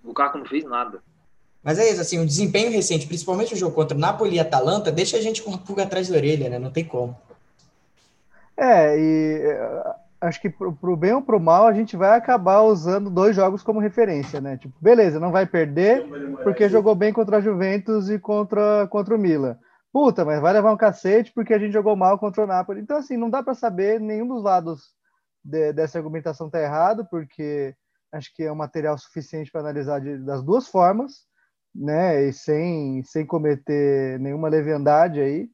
[0.02, 1.00] O Lukaku não fez nada.
[1.64, 5.16] Mas é isso, assim, o desempenho recente, principalmente o jogo contra Napoli e Atalanta, deixa
[5.16, 6.58] a gente com a pulga atrás da orelha, né?
[6.58, 7.16] Não tem como.
[8.54, 12.60] É, e é, acho que pro, pro bem ou pro mal a gente vai acabar
[12.60, 14.58] usando dois jogos como referência, né?
[14.58, 16.06] Tipo, beleza, não vai perder
[16.42, 19.58] porque jogou bem contra a Juventus e contra, contra o Milan.
[19.90, 22.82] Puta, mas vai levar um cacete porque a gente jogou mal contra o Napoli.
[22.82, 24.92] Então, assim, não dá para saber, nenhum dos lados
[25.42, 27.74] de, dessa argumentação tá errado, porque
[28.12, 31.24] acho que é um material suficiente para analisar de, das duas formas
[31.74, 32.24] né?
[32.24, 35.50] E sem, sem cometer nenhuma leviandade aí.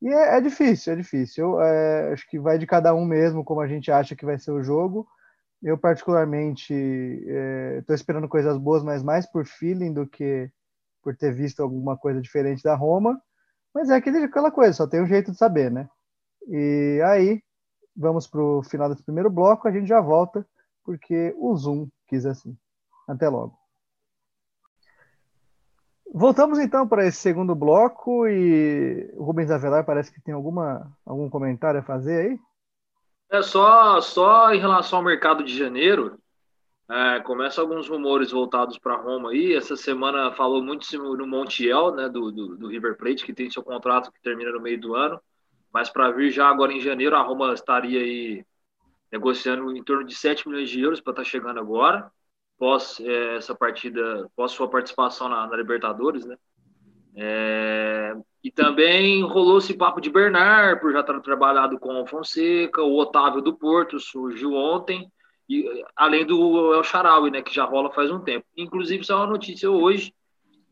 [0.00, 1.44] E é, é difícil, é difícil.
[1.44, 4.38] Eu, é, acho que vai de cada um mesmo, como a gente acha que vai
[4.38, 5.06] ser o jogo.
[5.62, 10.50] Eu, particularmente, estou é, esperando coisas boas, mas mais por feeling do que
[11.02, 13.20] por ter visto alguma coisa diferente da Roma.
[13.74, 15.88] Mas é aquele, aquela coisa, só tem um jeito de saber, né?
[16.48, 17.42] E aí,
[17.96, 20.46] vamos para o final desse primeiro bloco, a gente já volta,
[20.84, 22.56] porque o Zoom quis assim.
[23.08, 23.61] Até logo.
[26.14, 31.30] Voltamos então para esse segundo bloco e o Rubens Avelar parece que tem alguma, algum
[31.30, 32.38] comentário a fazer aí.
[33.30, 36.18] É só, só em relação ao mercado de janeiro,
[36.90, 39.54] é, começa alguns rumores voltados para Roma aí.
[39.54, 43.62] Essa semana falou muito no Montiel, né, do, do, do, River Plate, que tem seu
[43.62, 45.18] contrato que termina no meio do ano.
[45.72, 48.44] Mas para vir já agora em janeiro, a Roma estaria aí
[49.10, 52.12] negociando em torno de 7 milhões de euros para estar tá chegando agora
[52.62, 56.36] pós é, essa partida, pós sua participação na, na Libertadores, né?
[57.16, 62.80] É, e também rolou esse papo de Bernard, por já estar trabalhado com o Fonseca,
[62.80, 65.10] o Otávio do Porto surgiu ontem,
[65.48, 68.46] e além do El Charaui, né, que já rola faz um tempo.
[68.56, 70.14] Inclusive, só uma notícia hoje,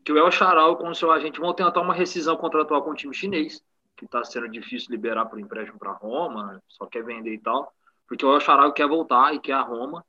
[0.05, 2.95] que o El Charaui com o seu agente vão tentar uma rescisão contratual com o
[2.95, 3.61] time chinês,
[3.97, 7.73] que está sendo difícil liberar por empréstimo para Roma, só quer vender e tal,
[8.07, 10.05] porque o El Charaui quer voltar e quer a Roma,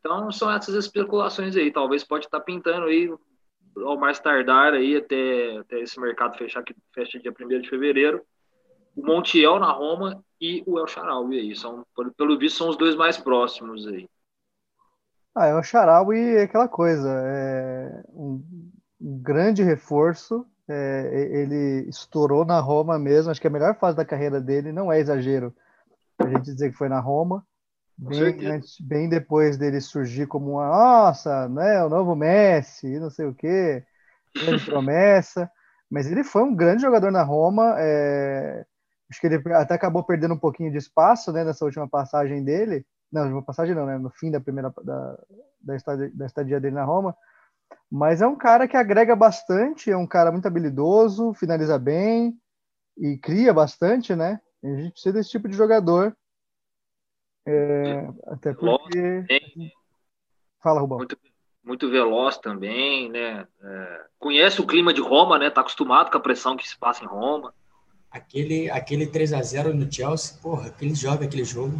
[0.00, 1.70] então são essas especulações aí.
[1.70, 3.12] Talvez pode estar pintando aí
[3.76, 8.22] ao mais tardar aí até, até esse mercado fechar, que fecha dia 1 de fevereiro.
[8.96, 11.54] O Montiel na Roma e o El Charaui aí.
[11.54, 11.86] São,
[12.16, 14.08] pelo visto, são os dois mais próximos aí.
[15.34, 17.08] Ah, o Charaui é aquela coisa.
[17.08, 18.42] É um,
[19.00, 20.46] um grande reforço.
[20.68, 23.30] É, ele estourou na Roma mesmo.
[23.30, 25.54] Acho que a melhor fase da carreira dele não é exagero
[26.18, 27.44] a gente dizer que foi na Roma
[28.08, 33.26] bem, antes, bem depois dele surgir como uma, nossa, né, o novo Messi, não sei
[33.26, 33.84] o quê,
[34.34, 35.50] grande promessa.
[35.90, 37.74] Mas ele foi um grande jogador na Roma.
[37.78, 38.64] É,
[39.10, 42.86] acho que ele até acabou perdendo um pouquinho de espaço né, nessa última passagem dele.
[43.12, 43.98] Não, última passagem não, né?
[43.98, 45.18] No fim da primeira da,
[45.60, 47.16] da, estadia, da estadia dele na Roma.
[47.90, 52.38] Mas é um cara que agrega bastante, é um cara muito habilidoso, finaliza bem
[52.96, 54.40] e cria bastante, né?
[54.62, 56.16] A gente precisa desse tipo de jogador
[57.46, 59.26] é, até porque.
[60.62, 60.98] Fala, Rubão.
[60.98, 61.18] Muito,
[61.64, 63.46] muito veloz também, né?
[63.62, 65.50] É, conhece o clima de Roma, né?
[65.50, 67.54] Tá acostumado com a pressão que se passa em Roma.
[68.10, 71.78] Aquele, aquele 3 a 0 no Chelsea, porra, aquele jogo, aquele jogo.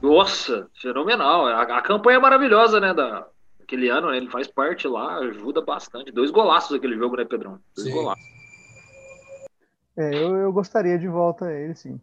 [0.00, 1.46] Nossa, fenomenal.
[1.46, 2.94] A, a campanha é maravilhosa, né?
[2.94, 3.26] Da,
[3.62, 4.16] aquele ano, né?
[4.16, 6.10] Ele faz parte lá, ajuda bastante.
[6.10, 7.60] Dois golaços aquele jogo, né, Pedrão?
[7.76, 7.94] Dois sim.
[7.94, 8.24] golaços.
[9.96, 12.00] É, eu, eu gostaria de volta ele, sim.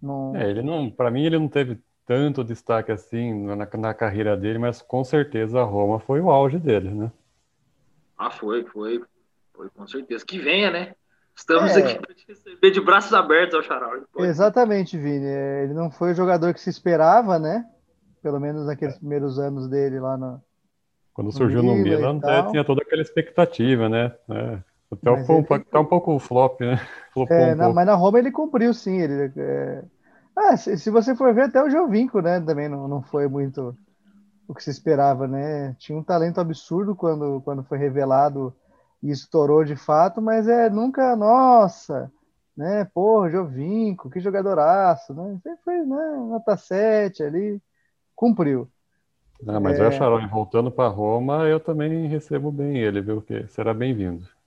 [0.00, 0.36] Não...
[0.36, 4.58] É, ele não, para mim ele não teve tanto destaque assim na, na carreira dele,
[4.58, 7.12] mas com certeza a Roma foi o auge dele, né?
[8.16, 9.02] Ah, foi, foi,
[9.52, 10.24] foi com certeza.
[10.24, 10.94] Que venha, né?
[11.36, 11.80] Estamos é.
[11.80, 13.92] aqui para te receber de braços abertos ao Charal.
[14.18, 15.24] Exatamente, Vini.
[15.24, 17.64] Ele não foi o jogador que se esperava, né?
[18.20, 18.98] Pelo menos naqueles é.
[18.98, 20.42] primeiros anos dele lá no.
[21.14, 22.20] Quando surgiu no Milan,
[22.50, 24.12] tinha toda aquela expectativa, né?
[24.30, 24.58] É.
[24.90, 25.46] Até, um, ele...
[25.50, 26.80] até um pouco flop, né?
[27.30, 28.96] É, um na, mas na Roma ele cumpriu, sim.
[28.96, 29.82] Ele, é...
[30.36, 32.40] ah, se, se, você for ver, até o Jovinco, né?
[32.40, 33.76] Também não, não foi muito
[34.46, 35.74] o que se esperava, né?
[35.78, 38.54] Tinha um talento absurdo quando, quando foi revelado
[39.02, 42.10] e estourou de fato, mas é nunca, nossa,
[42.56, 42.84] né?
[42.94, 45.38] Pô, Jovinco, que jogadoraço, né?
[45.42, 46.16] Sempre foi, né?
[46.30, 47.60] Nota 7 ali,
[48.14, 48.68] cumpriu.
[49.46, 49.82] Ah, mas é...
[49.82, 53.20] eu acharam, voltando para Roma, eu também recebo bem ele, viu?
[53.20, 54.37] Que será bem-vindo.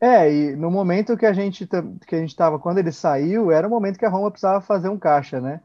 [0.00, 3.66] É, e no momento que a gente que a gente estava quando ele saiu, era
[3.66, 5.60] o momento que a Roma precisava fazer um caixa, né?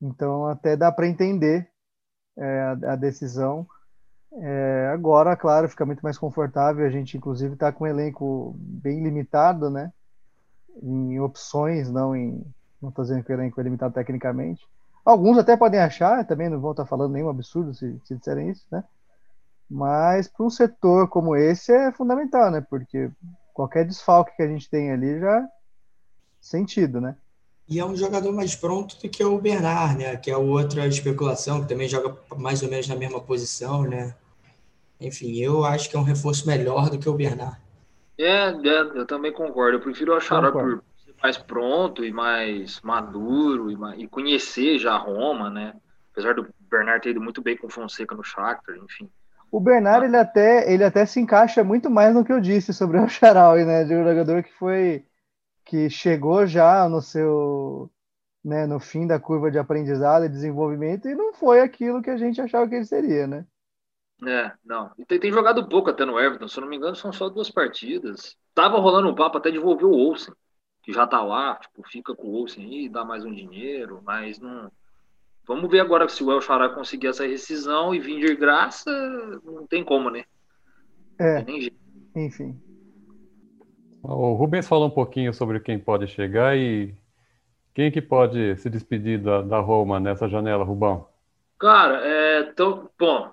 [0.00, 1.68] Então até dá para entender
[2.36, 3.66] é, a, a, decisão.
[4.32, 6.86] É, agora, claro, fica muito mais confortável.
[6.86, 9.90] A gente inclusive está com um elenco bem limitado, né?
[10.82, 12.44] Em opções, não em
[12.80, 14.66] não estou dizendo que o elenco é limitado tecnicamente.
[15.04, 18.66] Alguns até podem achar, também não vão estar falando nenhum absurdo se, se disserem isso,
[18.70, 18.84] né?
[19.70, 22.60] Mas para um setor como esse é fundamental, né?
[22.68, 23.08] Porque
[23.54, 25.46] qualquer desfalque que a gente tem ali já
[26.40, 27.16] sentido, né?
[27.68, 30.16] E é um jogador mais pronto do que o Bernard, né?
[30.16, 34.12] Que é outra especulação, que também joga mais ou menos na mesma posição, né?
[35.00, 37.56] Enfim, eu acho que é um reforço melhor do que o Bernard.
[38.18, 39.76] É, é eu também concordo.
[39.76, 44.80] Eu prefiro o Xará por ser mais pronto e mais maduro e, mais, e, conhecer
[44.80, 45.74] já Roma, né?
[46.10, 49.08] Apesar do Bernard ter ido muito bem com o Fonseca no Shakhtar, enfim.
[49.50, 52.98] O Bernard, ele até, ele até se encaixa muito mais no que eu disse sobre
[52.98, 53.84] o Xaraui, né?
[53.84, 55.04] De um jogador que foi
[55.64, 57.90] que chegou já no seu
[58.44, 62.16] né, no fim da curva de aprendizado e desenvolvimento e não foi aquilo que a
[62.16, 63.46] gente achava que ele seria, né?
[64.26, 64.90] É, não.
[64.98, 67.28] E tem, tem, jogado pouco até no Everton, se eu não me engano, são só
[67.28, 68.36] duas partidas.
[68.54, 70.34] Tava rolando um papo até de envolver o Olsen,
[70.82, 74.38] que já tá lá, tipo, fica com o Olsen aí, dá mais um dinheiro, mas
[74.38, 74.70] não.
[75.50, 76.40] Vamos ver agora se o El
[76.76, 78.88] conseguir essa rescisão e vir de graça,
[79.42, 80.22] não tem como, né?
[81.18, 81.44] É.
[82.14, 82.56] Enfim.
[84.00, 86.94] O Rubens falou um pouquinho sobre quem pode chegar e
[87.74, 91.08] quem que pode se despedir da, da Roma nessa janela, Rubão?
[91.58, 93.32] Cara, é, tão, bom,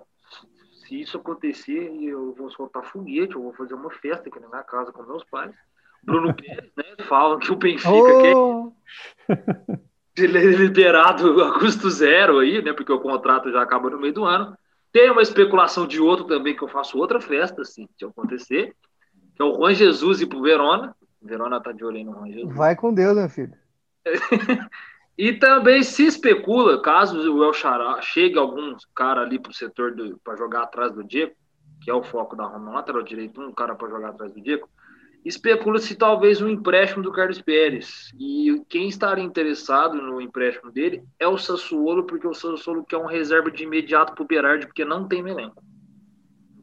[0.73, 4.63] se isso acontecer, eu vou soltar foguete, eu vou fazer uma festa aqui na minha
[4.63, 5.53] casa com meus pais.
[6.01, 6.83] Bruno Pérez, né?
[7.07, 8.73] Falam que o Benfica oh!
[9.27, 9.81] quer
[10.25, 12.73] liberado a custo zero aí, né?
[12.73, 14.57] Porque o contrato já acaba no meio do ano.
[14.91, 18.73] Tem uma especulação de outro também que eu faço outra festa, assim, se acontecer
[19.37, 20.95] que é o Juan Jesus ir pro Verona.
[21.21, 22.55] O Verona tá de olho aí no Juan Jesus.
[22.55, 23.53] Vai com Deus, meu filho.
[25.15, 30.35] e também se especula, caso o El Chará chegue algum cara ali pro setor para
[30.35, 31.33] jogar atrás do Diego,
[31.81, 34.67] que é o foco da Roma, lateral direito, um cara para jogar atrás do Diego,
[35.25, 38.11] especula-se talvez um empréstimo do Carlos Pérez.
[38.19, 43.05] E quem estaria interessado no empréstimo dele é o Sassuolo, porque o Sassuolo quer um
[43.05, 45.61] reserva de imediato pro Berardi, porque não tem elenco.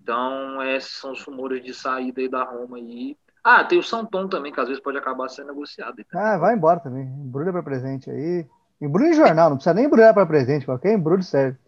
[0.02, 3.16] Então, esses são os rumores de saída aí da Roma aí.
[3.42, 6.02] Ah, tem o São Tom também, que às vezes pode acabar sendo negociado.
[6.14, 7.04] Ah, vai embora também.
[7.04, 8.46] Embrulha para presente aí.
[8.80, 11.58] Embrulha em jornal, não precisa nem embrulhar para presente, qualquer embrulho serve.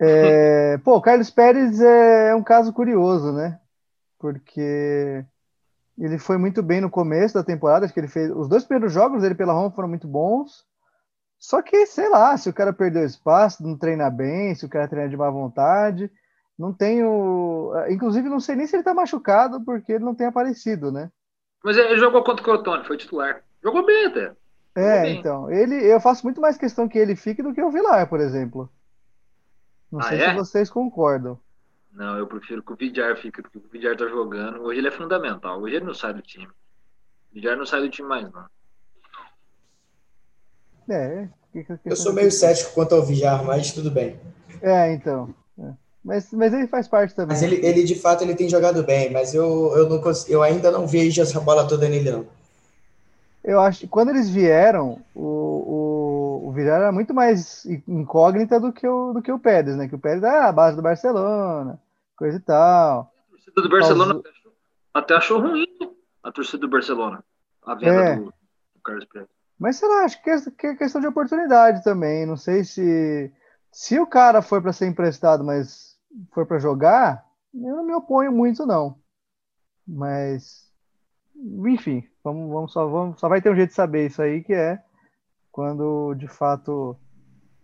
[0.00, 3.58] É, pô, o Carlos Pérez é um caso curioso, né?
[4.18, 5.24] Porque
[6.00, 8.30] ele foi muito bem no começo da temporada, acho que ele fez.
[8.30, 10.64] Os dois primeiros jogos dele pela Roma foram muito bons.
[11.38, 14.88] Só que, sei lá, se o cara perdeu espaço, não treina bem, se o cara
[14.88, 16.10] treina de má vontade,
[16.58, 17.72] não tenho.
[17.88, 21.10] Inclusive, não sei nem se ele tá machucado, porque ele não tem aparecido, né?
[21.62, 23.42] Mas ele jogou contra o Crotone, foi titular.
[23.62, 24.32] Jogou bem até.
[24.74, 25.18] É, bem.
[25.18, 25.50] então.
[25.50, 28.70] Ele, eu faço muito mais questão que ele fique do que o Vilar, por exemplo.
[29.92, 30.30] Não ah, sei é?
[30.30, 31.38] se vocês concordam.
[31.92, 34.62] Não, eu prefiro que o Vidiar fique, porque o Vidiar tá jogando.
[34.62, 35.60] Hoje ele é fundamental.
[35.60, 36.46] Hoje ele não sai do time.
[36.46, 38.46] O Vidiar não sai do time mais, não.
[40.88, 41.28] É.
[41.52, 44.18] Que, eu sou meio cético quanto ao Vidiar, mas tudo bem.
[44.62, 45.34] É, então.
[46.02, 47.36] Mas, mas ele faz parte também.
[47.36, 50.70] Mas ele, ele de fato ele tem jogado bem, mas eu, eu, não, eu ainda
[50.70, 52.26] não vejo essa bola toda nele, não.
[53.44, 55.79] Eu acho que quando eles vieram, o, o,
[56.50, 59.86] o Vidal era muito mais incógnita do que o, do que o Pérez, né?
[59.86, 61.80] Que o Pérez é a base do Barcelona,
[62.16, 63.12] coisa e tal.
[63.28, 64.22] A torcida do Barcelona
[64.92, 65.68] até achou ruim
[66.24, 67.24] a torcida do Barcelona.
[67.64, 68.16] A venda é.
[68.16, 69.28] do, do Carlos Pérez.
[69.60, 72.26] Mas sei lá, acho que é, é questão de oportunidade também.
[72.26, 73.32] Não sei se
[73.70, 75.96] se o cara foi para ser emprestado, mas
[76.32, 77.24] for para jogar,
[77.54, 78.98] eu não me oponho muito, não.
[79.86, 80.68] Mas,
[81.64, 84.52] enfim, vamos, vamos, só, vamos, só vai ter um jeito de saber isso aí, que
[84.52, 84.82] é
[85.50, 86.96] quando de fato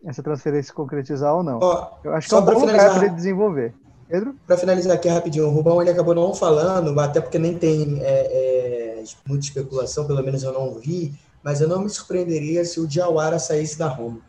[0.04, 1.58] essa transferência se concretizar ou não.
[1.60, 3.74] Ó, eu acho que é um bom lugar para ele desenvolver.
[4.08, 4.36] Pedro?
[4.46, 9.00] Para finalizar aqui rapidinho, o Rubão ele acabou não falando, até porque nem tem é,
[9.00, 11.12] é, muita especulação, pelo menos eu não vi,
[11.42, 14.20] mas eu não me surpreenderia se o Diawara saísse da Roma.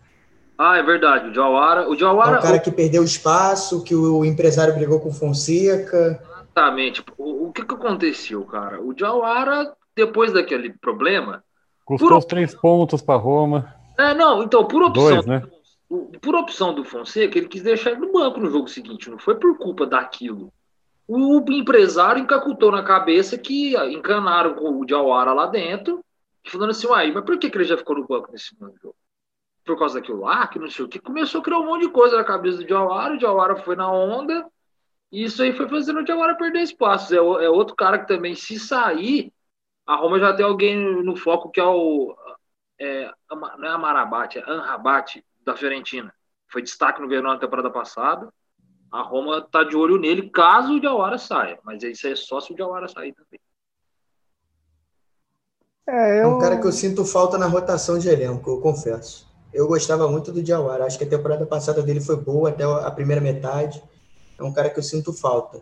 [0.57, 1.29] Ah, é verdade.
[1.29, 1.87] O Jawara.
[1.87, 2.37] O Jawara.
[2.37, 6.19] É o cara que perdeu espaço, que o empresário brigou com Fonseca.
[6.41, 7.03] Exatamente.
[7.15, 8.81] O, o que, que aconteceu, cara?
[8.81, 11.43] O Jawara, depois daquele problema.
[11.87, 12.17] Custou por...
[12.17, 13.73] os três pontos para Roma.
[13.97, 15.09] É, não, então, por opção.
[15.09, 15.41] Dois, né?
[16.21, 19.35] Por opção do Fonseca, ele quis deixar ele no banco no jogo seguinte, não foi
[19.35, 20.51] por culpa daquilo.
[21.07, 26.03] O empresário encacutou na cabeça que encanaram com o Jawara lá dentro,
[26.45, 28.93] falando assim, uai, mas por que, que ele já ficou no banco nesse jogo?
[29.67, 31.89] por causa daquilo lá, que não sei o que, começou a criar um monte de
[31.89, 34.47] coisa na cabeça do Jawara, o Jawara foi na onda,
[35.11, 37.11] e isso aí foi fazendo o Jawara perder espaços.
[37.11, 39.31] É, é, outro cara que também, se sair,
[39.87, 42.15] a Roma já tem alguém no foco que é o.
[42.79, 46.13] É, não é Amarabate, é Anrabate, da Fiorentina.
[46.47, 48.31] Foi destaque no verão na temporada passada.
[48.91, 51.59] A Roma tá de olho nele caso o Jawara saia.
[51.63, 53.39] Mas isso é só se o Jawara sair também.
[55.89, 56.23] É, eu...
[56.23, 59.27] é um cara que eu sinto falta na rotação de elenco, eu confesso
[59.57, 60.85] eu gostava muito do Diawara.
[60.85, 63.81] Acho que a temporada passada dele foi boa até a primeira metade.
[64.37, 65.61] É um cara que eu sinto falta.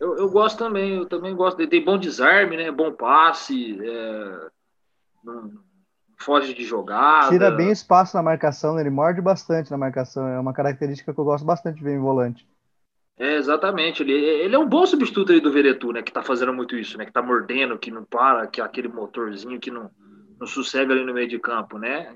[0.00, 1.60] Eu, eu gosto também, eu também gosto.
[1.60, 2.70] Ele tem bom desarme, né?
[2.70, 4.48] Bom passe, é...
[5.22, 5.50] não
[6.18, 7.28] foge de jogada.
[7.28, 8.82] Tira bem espaço na marcação, né?
[8.82, 10.26] ele morde bastante na marcação.
[10.26, 12.48] É uma característica que eu gosto bastante de ver em volante.
[13.18, 14.02] É, exatamente.
[14.02, 16.02] Ele, ele é um bom substituto aí do Veretu, né?
[16.02, 17.04] Que tá fazendo muito isso, né?
[17.04, 19.90] Que tá mordendo, que não para, que é aquele motorzinho que não,
[20.38, 22.14] não sossega ali no meio de campo, né?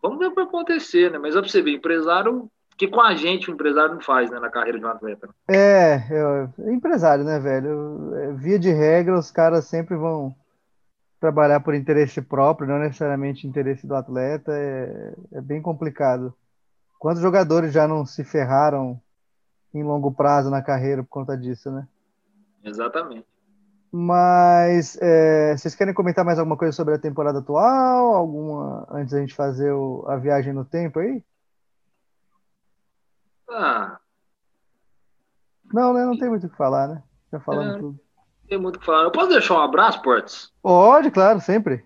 [0.00, 1.18] Vamos ver o que vai acontecer, né?
[1.18, 4.38] Mas é pra você ver, empresário que com a gente o empresário não faz, né?
[4.38, 5.28] Na carreira de um atleta.
[5.48, 8.14] É, é empresário, né, velho?
[8.16, 10.34] É, via de regra, os caras sempre vão
[11.18, 14.52] trabalhar por interesse próprio, não necessariamente interesse do atleta.
[14.52, 16.34] É, é bem complicado.
[16.98, 19.00] Quantos jogadores já não se ferraram
[19.72, 21.86] em longo prazo na carreira por conta disso, né?
[22.62, 23.26] Exatamente.
[23.90, 28.14] Mas é, vocês querem comentar mais alguma coisa sobre a temporada atual?
[28.14, 31.22] Alguma antes da gente fazer o, a viagem no tempo aí?
[33.50, 33.98] Ah.
[35.72, 36.04] Não, né?
[36.04, 37.02] Não tem muito o que falar, né?
[37.32, 38.00] Já falamos é, tudo.
[38.16, 39.04] Não tem muito o que falar.
[39.04, 40.52] Eu posso deixar um abraço, Portes?
[40.62, 41.84] Pode, claro, sempre.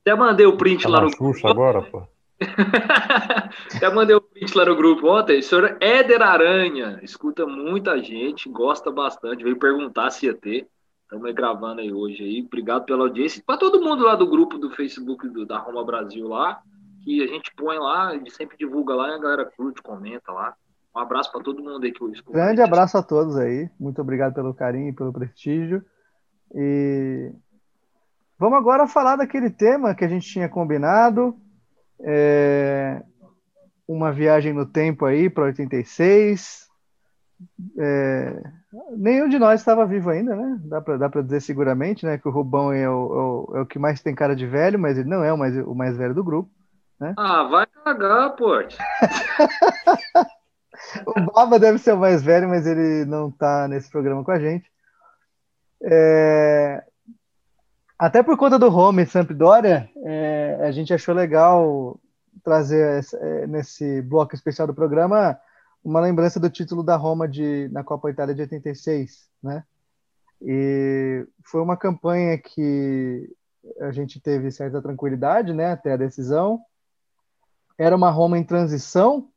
[0.00, 2.02] Até mandei o print tá lá no Xuxa agora, pô.
[3.80, 5.38] Já mandei o print lá no grupo ontem.
[5.38, 10.68] O senhor Éder Aranha escuta muita gente, gosta bastante, veio perguntar se ia ter.
[11.02, 12.42] Estamos gravando aí hoje aí.
[12.42, 13.42] Obrigado pela audiência.
[13.46, 16.62] Para todo mundo lá do grupo do Facebook do, da Roma Brasil lá,
[17.04, 20.32] que a gente põe lá, a gente sempre divulga lá e a galera curte, comenta
[20.32, 20.54] lá.
[20.94, 22.32] Um abraço para todo mundo aí que eu escuto.
[22.32, 23.70] Grande abraço a todos aí.
[23.80, 25.82] Muito obrigado pelo carinho e pelo prestígio.
[26.54, 27.32] E
[28.38, 31.34] vamos agora falar daquele tema que a gente tinha combinado
[32.00, 33.02] é,
[33.88, 36.68] uma viagem no tempo aí para 86.
[37.78, 38.42] É,
[38.96, 40.60] nenhum de nós estava vivo ainda, né?
[40.64, 42.18] Dá para dá dizer seguramente, né?
[42.18, 44.78] Que o Rubão é o, é o, é, o, que mais tem cara de velho,
[44.78, 46.50] mas ele não é o mais, o mais velho do grupo.
[47.00, 47.14] Né?
[47.16, 48.52] Ah, vai cagar, pô.
[51.06, 54.38] o Baba deve ser o mais velho, mas ele não está nesse programa com a
[54.38, 54.70] gente.
[55.82, 56.84] É,
[57.98, 61.98] até por conta do home Sampdoria, é, a gente achou legal
[62.42, 65.38] trazer é, nesse bloco especial do programa
[65.84, 69.64] uma lembrança do título da Roma de, na Copa Itália de 86, né?
[70.40, 73.28] E foi uma campanha que
[73.80, 76.60] a gente teve certa tranquilidade, né, até a decisão.
[77.78, 79.28] Era uma Roma em transição,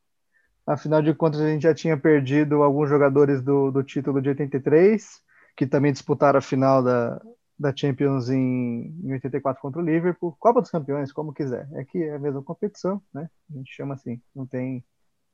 [0.66, 5.22] afinal de contas a gente já tinha perdido alguns jogadores do, do título de 83,
[5.55, 7.22] que também disputaram a final da,
[7.57, 11.68] da Champions em, em 84 contra o Liverpool, Copa dos Campeões, como quiser.
[11.74, 13.30] É que é a mesma competição, né?
[13.49, 14.84] A gente chama assim, não tem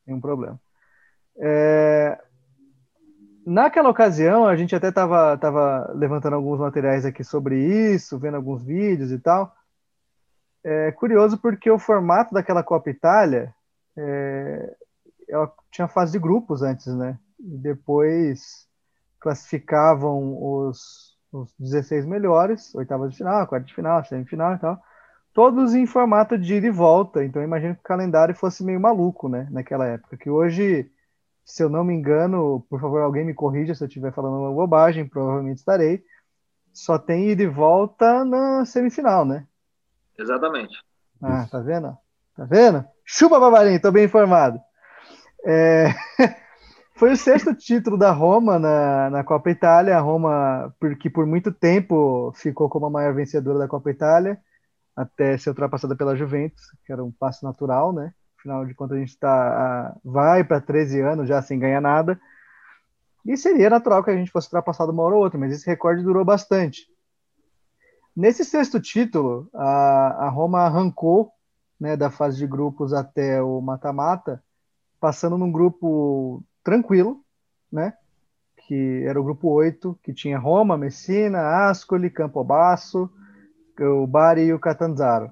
[0.06, 0.60] nenhum problema.
[1.38, 2.20] É...
[3.46, 7.58] Naquela ocasião, a gente até estava tava levantando alguns materiais aqui sobre
[7.94, 9.52] isso, vendo alguns vídeos e tal.
[10.64, 13.52] É curioso porque o formato daquela Copa Itália
[13.98, 14.76] é...
[15.32, 17.18] ela tinha fase de grupos antes, né?
[17.40, 18.68] E depois
[19.20, 24.82] classificavam os os 16 melhores, oitava de final, quarta de final, semifinal e tal,
[25.34, 27.24] todos em formato de ida e volta.
[27.24, 30.18] Então, imagino que o calendário fosse meio maluco, né, naquela época.
[30.18, 30.92] Que hoje,
[31.46, 34.52] se eu não me engano, por favor, alguém me corrija se eu estiver falando uma
[34.52, 36.04] bobagem, provavelmente estarei.
[36.74, 39.46] Só tem ida e volta na semifinal, né?
[40.18, 40.78] Exatamente.
[41.22, 41.98] Ah, tá vendo?
[42.36, 42.86] Tá vendo?
[43.06, 44.60] Chupa, Babarinho, tô bem informado.
[45.46, 45.88] É...
[46.96, 49.98] Foi o sexto título da Roma na, na Copa Itália.
[49.98, 54.39] A Roma, que por muito tempo ficou como a maior vencedora da Copa Itália,
[54.96, 58.14] até ser ultrapassada pela Juventus, que era um passo natural, né?
[58.38, 62.22] Afinal de contas, a gente tá, vai para 13 anos já sem ganhar nada.
[63.26, 66.04] E seria natural que a gente fosse ultrapassado uma hora ou outra, mas esse recorde
[66.04, 66.88] durou bastante.
[68.16, 71.32] Nesse sexto título, a, a Roma arrancou
[71.80, 74.44] né, da fase de grupos até o mata-mata,
[75.02, 77.20] passando num grupo tranquilo,
[77.70, 77.93] né?
[78.56, 83.10] Que era o grupo 8, que tinha Roma, Messina, Ascoli, Campobasso,
[83.80, 85.32] o Bari e o Catanzaro.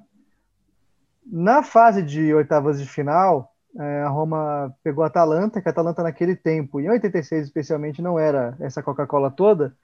[1.24, 6.02] Na fase de oitavas de final, é, a Roma pegou a Atalanta, que a Atalanta
[6.02, 9.76] naquele tempo, em 86 especialmente, não era essa Coca-Cola toda,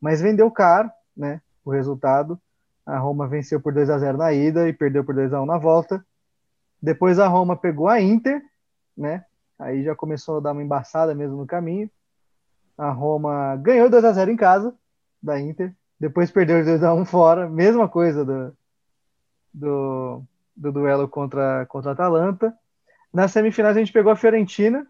[0.00, 1.40] mas vendeu caro, né?
[1.64, 2.40] O resultado.
[2.86, 5.46] A Roma venceu por 2 a 0 na ida e perdeu por 2 a 1
[5.46, 6.04] na volta.
[6.80, 8.40] Depois a Roma pegou a Inter,
[8.96, 9.24] né?
[9.58, 11.90] Aí já começou a dar uma embaçada mesmo no caminho.
[12.76, 14.74] A Roma ganhou 2 a 0 em casa
[15.22, 18.56] da Inter, depois perdeu 2 a 1 fora, mesma coisa do,
[19.54, 20.22] do,
[20.56, 22.52] do duelo contra, contra a Atalanta.
[23.12, 24.86] Na semifinais a gente pegou a Fiorentina,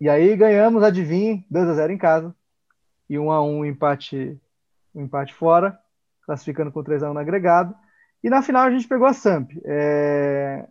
[0.00, 2.34] e aí ganhamos, adivinhe, 2 a 0 em casa.
[3.08, 4.40] E 1 a 1 empate,
[4.94, 5.78] um empate fora,
[6.22, 7.74] classificando com 3 a 1 no agregado.
[8.24, 9.50] E na final a gente pegou a Samp.
[9.64, 10.66] É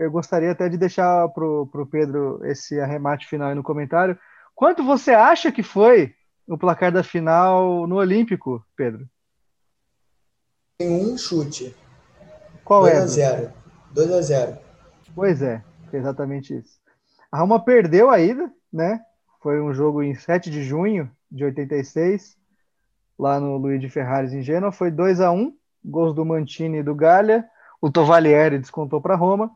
[0.00, 4.18] eu gostaria até de deixar para o Pedro esse arremate final aí no comentário.
[4.54, 6.14] Quanto você acha que foi
[6.48, 9.06] o placar da final no Olímpico, Pedro?
[10.78, 11.76] Tem um chute.
[12.64, 12.98] Qual 2 é?
[12.98, 13.52] a 0.
[13.92, 14.58] 2 a 0.
[15.14, 16.80] Pois é, exatamente isso.
[17.30, 19.02] A Roma perdeu a ida, né?
[19.42, 22.38] Foi um jogo em 7 de junho de 86,
[23.18, 24.72] lá no Luigi Ferraris em Gênova.
[24.72, 27.46] Foi 2 a 1 gols do Mantini e do Galha.
[27.82, 29.50] O Tovalieri descontou para Roma.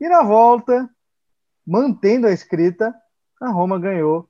[0.00, 0.88] E na volta,
[1.66, 2.94] mantendo a escrita,
[3.40, 4.28] a Roma ganhou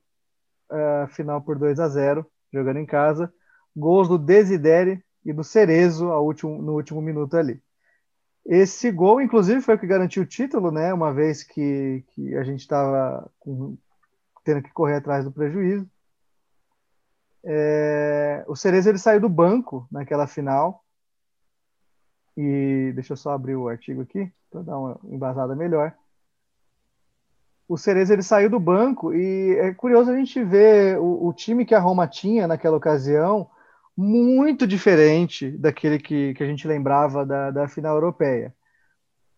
[0.69, 3.33] a final por 2 a 0 jogando em casa.
[3.75, 7.61] Gols do Desideri e do Cerezo último, no último minuto ali.
[8.45, 10.93] Esse gol, inclusive, foi o que garantiu o título, né?
[10.93, 13.29] Uma vez que, que a gente estava
[14.43, 15.87] tendo que correr atrás do prejuízo.
[17.43, 20.83] É, o Cerezo ele saiu do banco naquela final.
[22.41, 25.93] E deixa eu só abrir o artigo aqui para dar uma embasada melhor.
[27.67, 31.65] O Cerezo ele saiu do banco e é curioso a gente ver o, o time
[31.65, 33.47] que a Roma tinha naquela ocasião
[33.95, 38.53] muito diferente daquele que, que a gente lembrava da, da final europeia.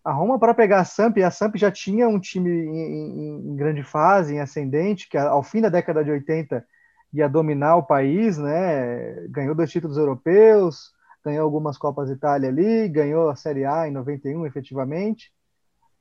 [0.03, 3.55] A Roma, para pegar a Samp, a Samp já tinha um time em, em, em,
[3.55, 6.65] grande fase, em ascendente, que ao fim da década de 80
[7.13, 9.27] ia dominar o país, né?
[9.29, 10.93] ganhou dois títulos europeus,
[11.24, 15.34] ganhou algumas Copas Itália ali, ganhou a Série A em 91, efetivamente.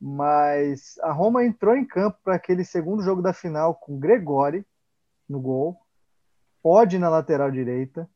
[0.01, 4.67] Mas a Roma entrou em campo para aquele segundo jogo da final com Gregori
[5.29, 5.79] no gol,
[6.63, 8.09] Pode na lateral direita,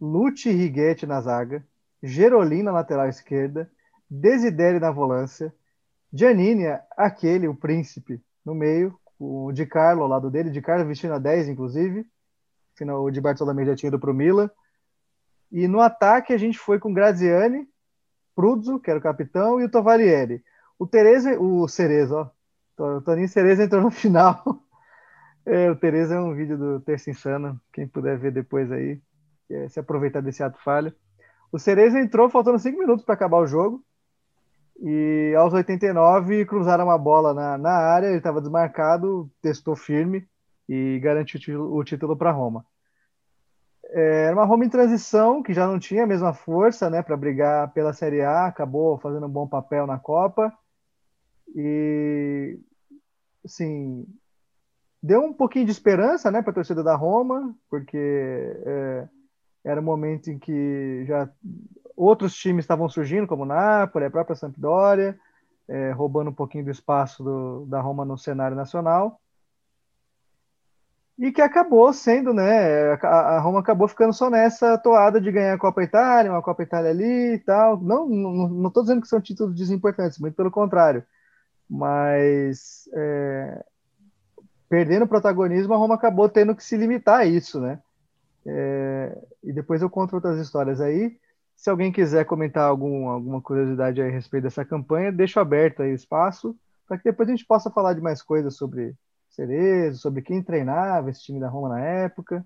[0.00, 1.66] Lute Righetti na zaga,
[2.00, 3.68] Gerolin na lateral esquerda,
[4.08, 5.52] Desideri na volância,
[6.12, 6.64] Giannini,
[6.96, 11.18] aquele, o príncipe, no meio, o Di Carlo ao lado dele, Di Carlo vestindo a
[11.18, 12.06] 10, inclusive,
[12.80, 14.48] o Di Bartolomeu já tinha ido para o Milan,
[15.50, 17.66] e no ataque a gente foi com Graziani,
[18.34, 20.42] Pruzzo, que era o capitão, e o Tovalieri.
[20.78, 22.30] O Tereza, o Cereza,
[22.78, 24.42] ó, o Toninho Cereza entrou no final.
[25.44, 29.00] É, o Tereza é um vídeo do Terça Insana, quem puder ver depois aí,
[29.48, 30.92] é, se aproveitar desse ato falho.
[31.52, 33.82] O Cereza entrou faltando cinco minutos para acabar o jogo.
[34.78, 40.28] E aos 89 cruzaram uma bola na, na área, ele estava desmarcado, testou firme
[40.68, 42.66] e garantiu o título para Roma.
[43.90, 47.16] É, era uma Roma em transição, que já não tinha a mesma força né, para
[47.16, 50.52] brigar pela Série A, acabou fazendo um bom papel na Copa.
[51.54, 52.58] E,
[53.44, 54.06] assim,
[55.02, 57.96] deu um pouquinho de esperança né, para a torcida da Roma, porque
[58.66, 59.08] é,
[59.64, 61.28] era um momento em que já
[61.96, 65.18] outros times estavam surgindo, como o Napoli, a própria Sampdoria,
[65.68, 69.20] é, roubando um pouquinho do espaço do, da Roma no cenário nacional.
[71.18, 72.92] E que acabou sendo, né?
[73.02, 76.90] A, Roma acabou ficando só nessa toada de ganhar a Copa Itália, uma Copa Itália
[76.90, 77.80] ali e tal.
[77.80, 81.02] Não, não estou dizendo que são títulos desimportantes, muito pelo contrário.
[81.68, 83.64] Mas é,
[84.68, 87.80] perdendo protagonismo, a Roma acabou tendo que se limitar a isso, né?
[88.46, 91.18] É, e depois eu conto outras histórias aí.
[91.56, 95.94] Se alguém quiser comentar algum, alguma curiosidade a respeito dessa campanha, deixo aberto aí o
[95.94, 96.54] espaço
[96.86, 98.94] para que depois a gente possa falar de mais coisas sobre
[99.36, 102.44] Cerezo, sobre quem treinava esse time da Roma na época.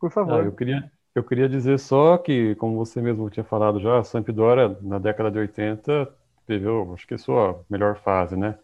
[0.00, 0.40] Por favor.
[0.40, 4.04] Ah, eu, queria, eu queria dizer só que, como você mesmo tinha falado já, a
[4.04, 6.12] Sampdoria, na década de 80,
[6.46, 8.58] teve, acho que, a sua melhor fase, né?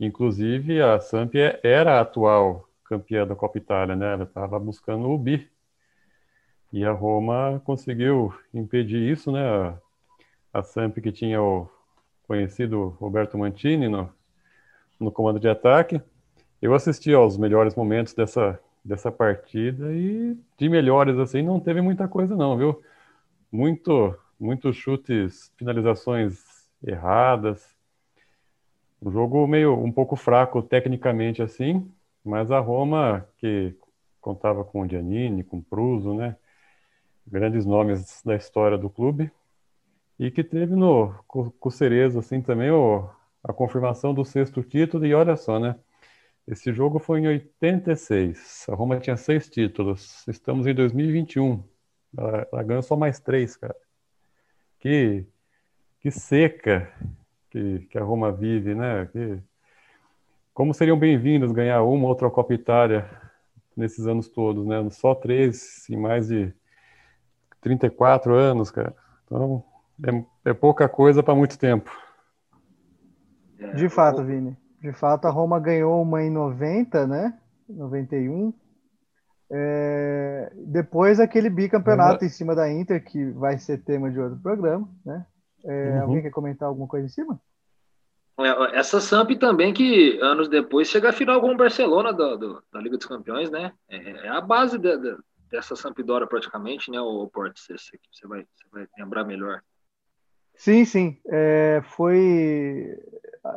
[0.00, 4.14] Inclusive, a Samp era a atual campeã da Copa Itália, né?
[4.14, 5.48] Ela estava buscando o bi
[6.72, 9.40] e a Roma conseguiu impedir isso, né?
[9.46, 9.78] A,
[10.52, 11.68] a Samp que tinha o
[12.26, 14.12] conhecido Roberto Mantini no,
[14.98, 16.00] no comando de ataque.
[16.64, 22.08] Eu assisti aos melhores momentos dessa, dessa partida e de melhores assim não teve muita
[22.08, 22.82] coisa não, viu?
[23.52, 26.42] Muito, muitos chutes, finalizações
[26.82, 27.68] erradas.
[29.02, 31.86] Um jogo meio um pouco fraco tecnicamente assim,
[32.24, 33.76] mas a Roma que
[34.18, 36.34] contava com o Giannini, com o Pruso, né?
[37.26, 39.30] grandes nomes da história do clube,
[40.18, 43.06] e que teve no com, com Cerezo assim também o,
[43.42, 45.76] a confirmação do sexto título, e olha só, né?
[46.46, 48.66] Esse jogo foi em 86.
[48.68, 50.26] A Roma tinha seis títulos.
[50.28, 51.64] Estamos em 2021.
[52.16, 53.74] Ela, ela ganhou só mais três, cara.
[54.78, 55.26] Que,
[56.00, 56.92] que seca
[57.50, 59.06] que, que a Roma vive, né?
[59.06, 59.38] Que,
[60.52, 63.10] como seriam bem-vindos ganhar uma outra Copa Itália
[63.74, 64.86] nesses anos todos, né?
[64.90, 66.52] Só três em mais de
[67.62, 68.94] 34 anos, cara.
[69.24, 69.64] Então,
[70.44, 71.90] é, é pouca coisa para muito tempo.
[73.74, 74.54] De fato, Vini.
[74.84, 77.38] De fato, a Roma ganhou uma em 90, né?
[77.66, 78.52] 91.
[79.50, 80.52] É...
[80.56, 82.26] Depois aquele bicampeonato uhum.
[82.26, 85.24] em cima da Inter, que vai ser tema de outro programa, né?
[85.64, 86.02] É, uhum.
[86.02, 87.40] Alguém quer comentar alguma coisa em cima?
[88.38, 92.62] É, essa Samp também que anos depois chega a final com o Barcelona do, do,
[92.70, 93.72] da Liga dos Campeões, né?
[93.88, 95.16] É, é a base de, de,
[95.50, 97.58] dessa Sampdoria praticamente, né, o Porto?
[97.58, 99.62] Você, você, vai, você vai lembrar melhor.
[100.56, 101.18] Sim, sim.
[101.26, 102.98] É, foi.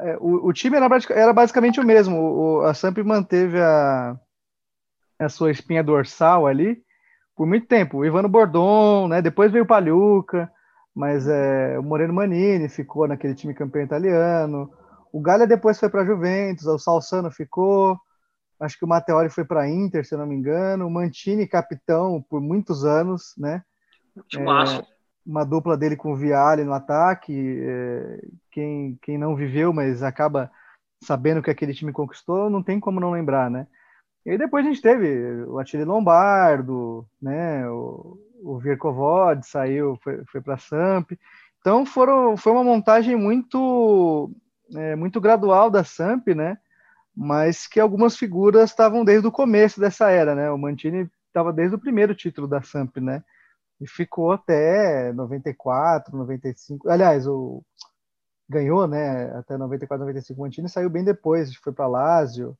[0.02, 2.18] É, o, o, time era, era, basicamente o mesmo.
[2.20, 4.18] O, a Samp manteve a,
[5.20, 6.82] a sua espinha dorsal ali
[7.36, 8.00] por muito tempo.
[8.00, 9.22] O Ivano Bordon, né?
[9.22, 10.52] Depois veio o Paluca
[10.98, 14.74] mas é, o Moreno Manini ficou naquele time campeão italiano.
[15.14, 17.96] O Galha depois foi para a Juventus, o Salsano ficou.
[18.60, 20.88] Acho que o Matteoli foi para a Inter, se eu não me engano.
[20.88, 23.62] O Mantini, capitão por muitos anos, né?
[24.36, 24.88] É,
[25.28, 27.59] uma dupla dele com o Viale no ataque.
[27.61, 30.49] É, quem, quem não viveu, mas acaba
[31.03, 33.67] sabendo que aquele time conquistou, não tem como não lembrar, né?
[34.25, 37.69] E depois a gente teve o Atili Lombardo, né?
[37.69, 41.11] O, o Virkovod saiu, foi, foi para a Samp.
[41.59, 44.32] Então foram, foi uma montagem muito,
[44.75, 46.57] é, muito gradual da Samp, né?
[47.15, 50.49] Mas que algumas figuras estavam desde o começo dessa era, né?
[50.51, 53.23] O Mantini estava desde o primeiro título da Samp, né?
[53.80, 56.89] E ficou até 94, 95.
[56.89, 57.63] Aliás, o
[58.49, 59.32] ganhou, né?
[59.38, 60.39] Até 94, 95.
[60.39, 62.57] O Mantini saiu bem depois, foi para Lazio.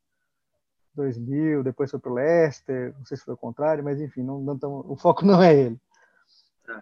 [0.98, 4.40] 2000, depois foi para o Leicester, não sei se foi o contrário, mas enfim, não,
[4.40, 4.58] não
[4.88, 5.78] o foco não é ele.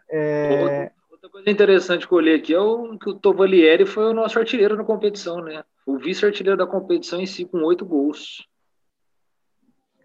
[0.09, 0.91] É...
[1.11, 4.39] Outra coisa interessante que eu olhei aqui é o, que o Tovalieri foi o nosso
[4.39, 5.63] artilheiro na competição, né?
[5.85, 8.47] O vice-artilheiro da competição em si, com oito gols.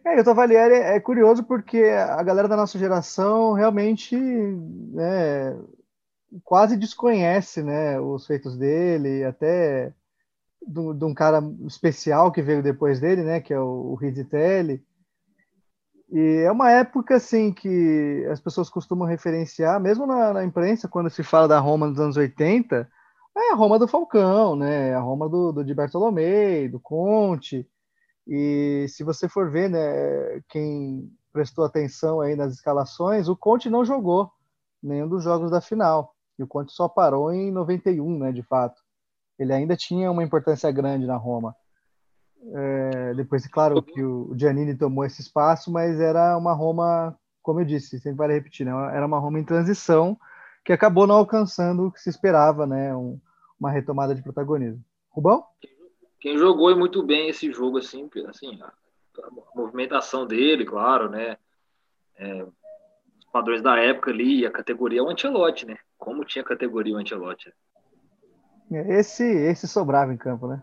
[0.04, 5.58] É, o Tovalieri é curioso porque a galera da nossa geração realmente né,
[6.42, 9.92] quase desconhece né, os feitos dele, até
[10.66, 14.82] de, de um cara especial que veio depois dele, né, que é o, o Rizitelli.
[16.12, 21.10] E é uma época assim que as pessoas costumam referenciar, mesmo na, na, imprensa, quando
[21.10, 22.88] se fala da Roma dos anos 80,
[23.36, 24.92] é a Roma do Falcão, né?
[24.94, 27.68] A Roma do, do Di Bartolomei, do Conte.
[28.26, 33.84] E se você for ver, né, quem prestou atenção aí nas escalações, o Conte não
[33.84, 34.30] jogou
[34.82, 36.14] nenhum dos jogos da final.
[36.38, 38.80] E o Conte só parou em 91, né, de fato
[39.40, 41.56] ele ainda tinha uma importância grande na Roma.
[42.52, 47.64] É, depois, claro, que o Giannini tomou esse espaço, mas era uma Roma, como eu
[47.64, 48.72] disse, sempre vale repetir, né?
[48.94, 50.18] era uma Roma em transição
[50.62, 52.94] que acabou não alcançando o que se esperava, né?
[52.94, 53.18] Um,
[53.58, 54.84] uma retomada de protagonismo.
[55.08, 55.42] Rubão?
[56.20, 61.36] Quem jogou muito bem esse jogo, assim, assim a, a movimentação dele, claro, né?
[62.16, 65.78] É, os padrões da época ali, a categoria é o Antelote, né?
[65.96, 67.52] Como tinha categoria o Antelote.
[68.70, 70.62] Esse, esse sobrava em campo, né?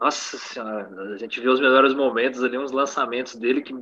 [0.00, 3.74] Nossa senhora, a gente vê os melhores momentos ali, uns lançamentos dele que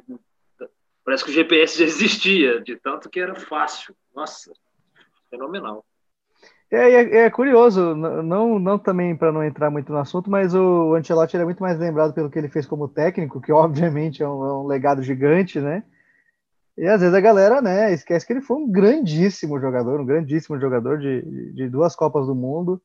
[1.05, 3.95] parece que o GPS já existia, de tanto que era fácil.
[4.15, 4.53] Nossa,
[5.31, 5.85] fenomenal.
[6.71, 10.95] É, é, é curioso, não, não também para não entrar muito no assunto, mas o
[10.95, 14.45] Ancelotti é muito mais lembrado pelo que ele fez como técnico, que obviamente é um,
[14.45, 15.85] é um legado gigante, né?
[16.77, 20.61] E às vezes a galera, né, esquece que ele foi um grandíssimo jogador, um grandíssimo
[20.61, 22.83] jogador de, de duas Copas do Mundo.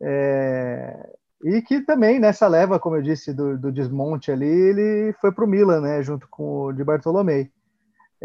[0.00, 1.10] É,
[1.44, 5.44] e que também nessa leva, como eu disse, do, do desmonte ali, ele foi para
[5.44, 7.50] o Milan, né, junto com o de Bartolomei.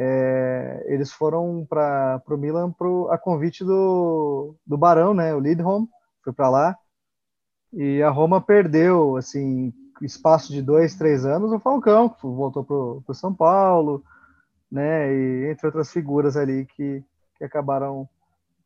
[0.02, 5.88] É, eles foram para o Milan pro, a convite do, do Barão, né, o Lidholm,
[6.24, 6.78] foi para lá.
[7.74, 13.12] E a Roma perdeu, assim, espaço de dois, três anos, o Falcão, que voltou para
[13.12, 14.02] o São Paulo,
[14.72, 17.04] né, e entre outras figuras ali que,
[17.36, 18.08] que acabaram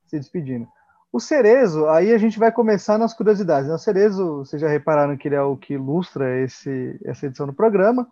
[0.06, 0.68] se despedindo.
[1.12, 3.68] O Cerezo, aí a gente vai começar nas curiosidades.
[3.68, 3.74] Né?
[3.74, 7.54] O Cerezo, vocês já repararam que ele é o que ilustra esse, essa edição do
[7.54, 8.08] programa.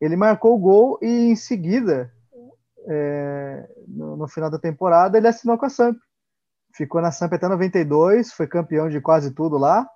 [0.00, 2.10] Ele marcou o gol e em seguida,
[2.86, 5.96] é, no, no, final da temporada, ele assinou com a Samp.
[6.74, 9.86] Ficou na Samp até 92, foi campeão de quase tudo lá,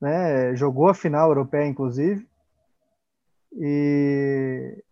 [0.00, 0.54] né?
[0.54, 2.28] jogou a final europeia, inclusive.
[3.52, 4.82] E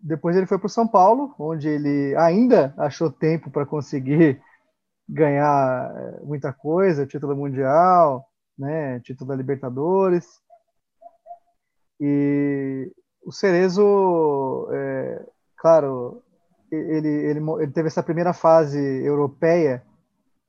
[0.00, 4.40] depois ele foi para o São Paulo, onde ele ainda achou tempo para conseguir
[5.08, 8.26] ganhar eh, muita coisa, título mundial,
[8.58, 10.26] né, título da Libertadores.
[12.00, 12.92] E
[13.24, 15.26] o Cerezo, é,
[15.56, 16.22] claro,
[16.70, 19.82] ele, ele, ele teve essa primeira fase europeia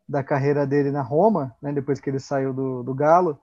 [0.08, 3.40] da carreira dele na Roma, né, depois que ele saiu do, do Galo,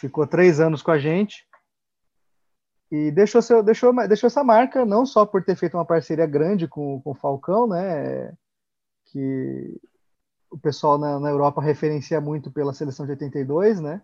[0.00, 1.46] ficou três anos com a gente
[2.90, 6.66] e deixou, seu, deixou, deixou essa marca não só por ter feito uma parceria grande
[6.66, 8.32] com, com o Falcão, né,
[9.12, 9.78] que
[10.50, 14.00] o pessoal na, na, Europa referencia muito pela seleção de 82, né?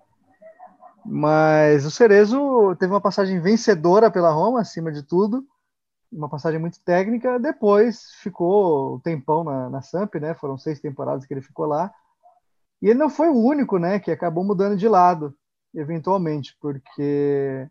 [1.06, 5.46] Mas o Cerezo teve uma passagem vencedora pela Roma, acima de tudo,
[6.14, 7.38] uma passagem muito técnica.
[7.38, 10.34] Depois ficou um tempão na, na Samp, né?
[10.34, 11.92] Foram seis temporadas que ele ficou lá.
[12.80, 15.34] E ele não foi o único, né, que acabou mudando de lado.
[15.74, 17.66] eventualmente, porque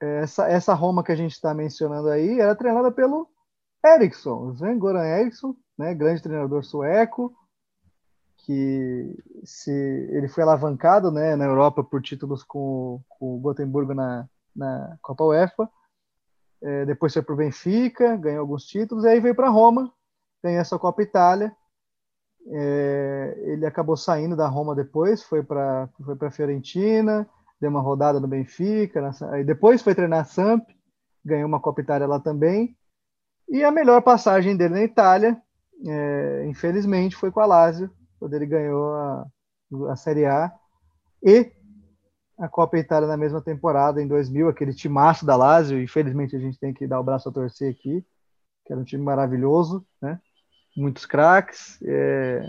[0.00, 3.28] essa, essa Roma que a gente está mencionando aí era treinada pelo
[3.84, 7.32] Eriksson, Sven Goran Eriksson, né, grande treinador sueco,
[8.38, 14.28] que se ele foi alavancado né, na Europa por títulos com, com o Gotemburgo na,
[14.54, 15.70] na Copa UEFA,
[16.62, 19.92] é, depois foi para o Benfica, ganhou alguns títulos, e aí veio para Roma,
[20.42, 21.54] ganhou essa Copa Itália,
[22.46, 27.28] é, ele acabou saindo da Roma depois, foi para foi a Fiorentina,
[27.60, 30.68] deu uma rodada no Benfica, na, aí depois foi treinar a Samp,
[31.24, 32.76] ganhou uma Copa Itália lá também,
[33.48, 35.40] e a melhor passagem dele na Itália,
[35.86, 39.26] é, infelizmente, foi com a Lazio, quando ele ganhou a,
[39.90, 40.52] a Série A.
[41.22, 41.52] E
[42.38, 45.80] a Copa Itália na mesma temporada, em 2000, aquele timaço da Lazio.
[45.80, 48.04] Infelizmente, a gente tem que dar o braço a torcer aqui,
[48.64, 50.20] que era um time maravilhoso, né?
[50.76, 51.78] Muitos craques.
[51.82, 52.48] É...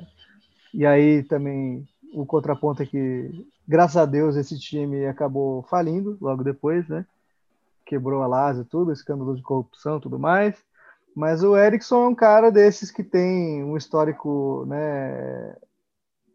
[0.74, 6.44] E aí também o contraponto é que, graças a Deus, esse time acabou falindo logo
[6.44, 7.06] depois, né?
[7.86, 10.56] Quebrou a Lazio, tudo, escândalo de corrupção, tudo mais.
[11.16, 15.56] Mas o Erickson é um cara desses que tem um histórico né,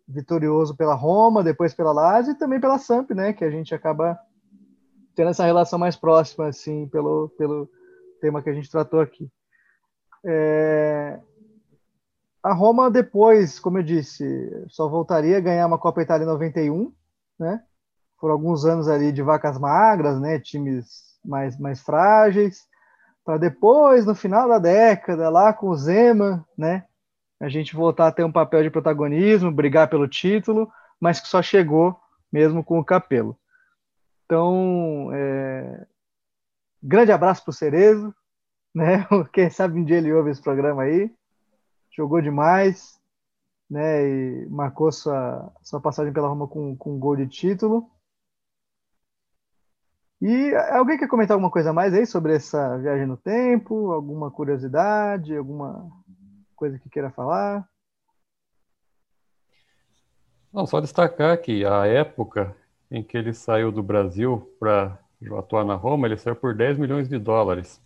[0.08, 4.18] vitorioso pela Roma, depois pela Lazio e também pela Samp, né, que a gente acaba
[5.14, 7.68] tendo essa relação mais próxima, assim, pelo, pelo
[8.20, 9.30] tema que a gente tratou aqui.
[10.24, 11.20] É...
[12.42, 14.24] A Roma depois, como eu disse,
[14.68, 16.92] só voltaria a ganhar uma Copa Itália em 91,
[17.38, 17.62] né?
[18.18, 20.38] Foram alguns anos ali de vacas magras, né?
[20.38, 22.68] Times mais, mais frágeis
[23.28, 26.86] para depois, no final da década, lá com o Zema, né,
[27.40, 30.70] a gente voltar a ter um papel de protagonismo, brigar pelo título,
[31.00, 31.98] mas que só chegou
[32.32, 33.38] mesmo com o Capelo.
[34.24, 35.86] Então, é...
[36.82, 38.14] grande abraço para o Cerezo,
[38.74, 39.06] né?
[39.32, 41.10] Quem sabe um dia ele ouve esse programa aí.
[41.96, 43.00] Jogou demais,
[43.70, 44.06] né?
[44.06, 47.90] E marcou sua, sua passagem pela Roma com, com um gol de título.
[50.20, 53.92] E alguém quer comentar alguma coisa mais aí sobre essa viagem no tempo?
[53.92, 55.36] Alguma curiosidade?
[55.36, 55.88] Alguma
[56.58, 57.66] coisa que queira falar?
[60.52, 62.54] Não, só destacar que a época
[62.90, 64.98] em que ele saiu do Brasil para
[65.38, 67.80] atuar na Roma, ele saiu por 10 milhões de dólares.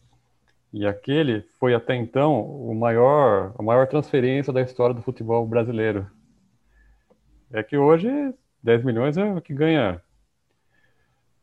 [0.73, 6.11] E aquele foi até então o maior, a maior transferência da história do futebol brasileiro.
[7.53, 8.09] É que hoje
[8.63, 10.01] 10 milhões é o que ganha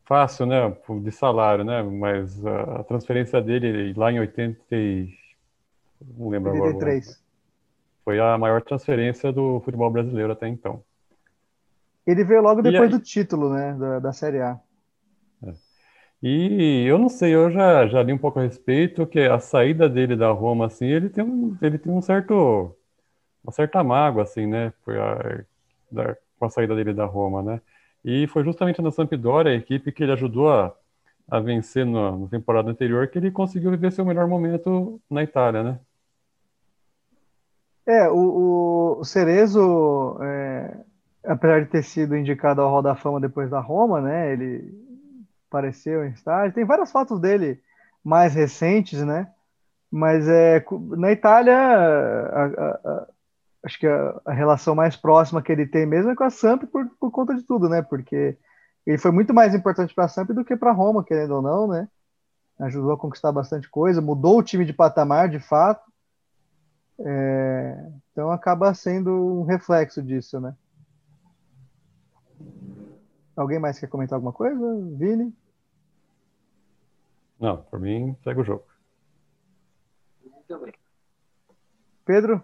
[0.04, 4.74] fácil, né, de salário, né, mas a transferência dele lá em 80
[6.16, 7.06] não lembro 83.
[7.06, 7.20] agora.
[8.04, 10.82] Foi a maior transferência do futebol brasileiro até então.
[12.06, 14.58] Ele veio logo depois do título, né, da, da Série A.
[15.44, 15.52] É.
[16.22, 19.88] E eu não sei, eu já, já li um pouco a respeito que a saída
[19.88, 22.74] dele da Roma, assim, ele tem um, ele tem um certo,
[23.44, 25.44] uma certa mágoa, assim, né, foi a,
[25.90, 27.60] da, com a saída dele da Roma, né.
[28.04, 30.74] E foi justamente na Sampdoria, a equipe que ele ajudou a,
[31.30, 35.62] a vencer na, na, temporada anterior, que ele conseguiu viver seu melhor momento na Itália,
[35.62, 35.80] né?
[37.90, 40.76] É, o, o Cerezo, é,
[41.24, 44.32] apesar de ter sido indicado ao Hall da Fama depois da Roma, né?
[44.32, 44.72] Ele
[45.48, 46.54] apareceu em estágio.
[46.54, 47.60] Tem várias fotos dele
[48.04, 49.28] mais recentes, né?
[49.90, 50.64] Mas é,
[50.96, 53.06] na Itália, a, a,
[53.64, 56.62] acho que a, a, relação mais próxima que ele tem mesmo é com a Samp
[56.70, 57.82] por, por conta de tudo, né?
[57.82, 58.38] Porque
[58.86, 61.66] ele foi muito mais importante para a Samp do que para Roma, querendo ou não,
[61.66, 61.88] né?
[62.60, 65.89] Ajudou a conquistar bastante coisa, mudou o time de patamar, de fato.
[67.02, 70.54] É, então acaba sendo um reflexo disso, né?
[73.34, 74.58] Alguém mais quer comentar alguma coisa?
[74.96, 75.34] Vini?
[77.38, 78.64] Não, por mim, segue o jogo.
[80.46, 80.74] Também.
[82.04, 82.42] Pedro?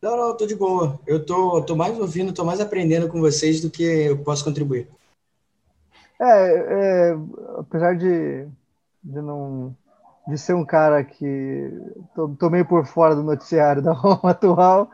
[0.00, 0.98] Não, não, tô de boa.
[1.06, 4.88] Eu tô, tô mais ouvindo, tô mais aprendendo com vocês do que eu posso contribuir.
[6.20, 7.14] É, é
[7.58, 8.46] apesar de,
[9.02, 9.76] de não
[10.26, 11.70] de ser um cara que
[12.14, 14.90] tô, meio por fora do noticiário da Roma atual,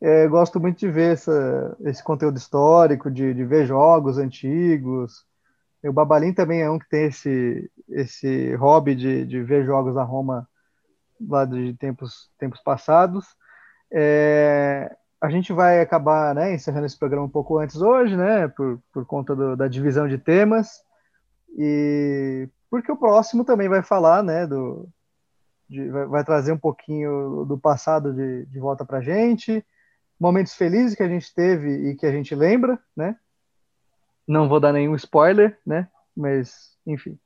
[0.00, 5.24] é, gosto muito de ver essa, esse conteúdo histórico, de, de ver jogos antigos.
[5.84, 10.02] O Babalim também é um que tem esse, esse hobby de, de ver jogos da
[10.02, 10.48] Roma
[11.28, 13.26] lá de tempos, tempos passados.
[13.92, 18.80] É, a gente vai acabar né, encerrando esse programa um pouco antes hoje, né, por,
[18.92, 20.82] por conta do, da divisão de temas,
[21.56, 24.88] e porque o próximo também vai falar, né, do,
[25.68, 29.62] de, vai, vai, trazer um pouquinho do passado de, de volta para gente,
[30.18, 33.14] momentos felizes que a gente teve e que a gente lembra, né,
[34.26, 37.18] não vou dar nenhum spoiler, né, mas enfim.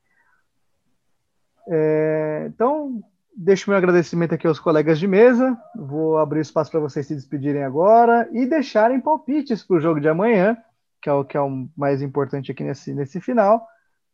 [1.68, 3.00] É, então,
[3.38, 5.60] Deixo meu agradecimento aqui aos colegas de mesa.
[5.74, 10.08] Vou abrir espaço para vocês se despedirem agora e deixarem palpites para o jogo de
[10.08, 10.56] amanhã
[11.02, 13.64] que é o que é o mais importante aqui nesse, nesse final.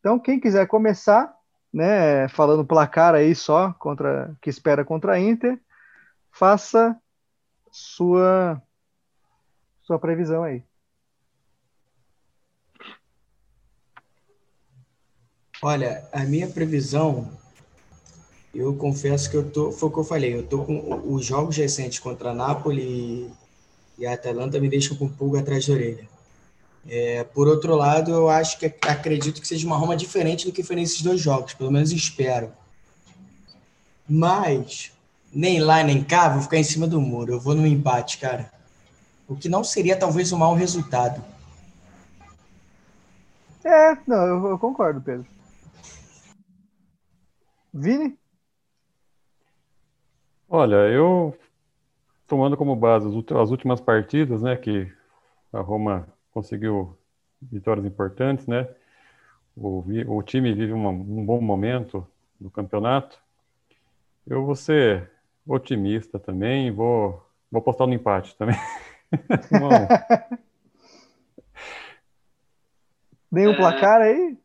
[0.03, 1.32] Então, quem quiser começar,
[1.72, 5.61] né, falando placar aí só contra que espera contra a Inter,
[6.32, 7.00] faça
[7.70, 8.61] sua
[9.84, 10.64] sua previsão aí.
[15.62, 17.30] Olha, a minha previsão,
[18.53, 21.57] eu confesso que eu tô, foi o que eu falei, eu tô com os jogos
[21.57, 23.32] recentes contra a Napoli
[23.96, 26.11] e a Atalanta me deixam com pulga atrás da orelha.
[26.88, 30.62] É, por outro lado, eu acho que acredito que seja uma Roma diferente do que
[30.62, 32.52] foi nesses dois jogos, pelo menos espero.
[34.08, 34.92] Mas
[35.32, 37.32] nem lá nem cá vou ficar em cima do muro.
[37.32, 38.52] Eu vou no empate, cara.
[39.28, 41.24] O que não seria talvez um mau resultado.
[43.64, 45.26] É, não, eu, eu concordo, Pedro.
[47.72, 48.18] Vini?
[50.48, 51.34] Olha, eu
[52.26, 54.92] tomando como base as últimas partidas, né, que
[55.52, 56.98] a Roma conseguiu
[57.40, 58.68] vitórias importantes, né?
[59.56, 62.06] O, o time vive uma, um bom momento
[62.40, 63.18] do campeonato.
[64.26, 65.10] Eu vou ser
[65.46, 68.56] otimista também, vou, vou apostar no empate também.
[73.30, 74.38] Nenhum é, placar aí?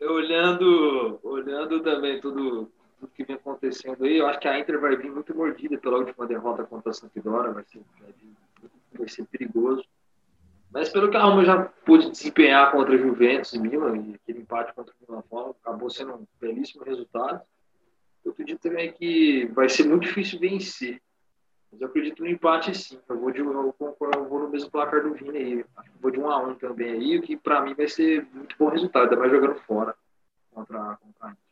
[0.00, 4.96] Olhando, olhando também tudo, tudo que vem acontecendo aí, eu acho que a Inter vai
[4.96, 7.82] vir muito mordida pela última derrota contra a Sampdoria, vai ser,
[8.96, 9.84] vai ser perigoso.
[10.70, 14.40] Mas pelo que a Roma já pôde desempenhar contra a Juventus e Milan, e aquele
[14.40, 17.40] empate contra o Milan Fórmula, acabou sendo um belíssimo resultado.
[18.24, 21.00] Eu acredito também que vai ser muito difícil vencer.
[21.72, 22.98] Mas eu acredito no empate sim.
[23.08, 25.64] Eu vou, de, eu vou no mesmo placar do Vini aí.
[26.00, 28.68] Vou de 1 a 1 também aí, o que para mim vai ser muito bom
[28.68, 29.94] resultado, ainda mais jogando fora
[30.52, 31.49] contra, contra a Inter.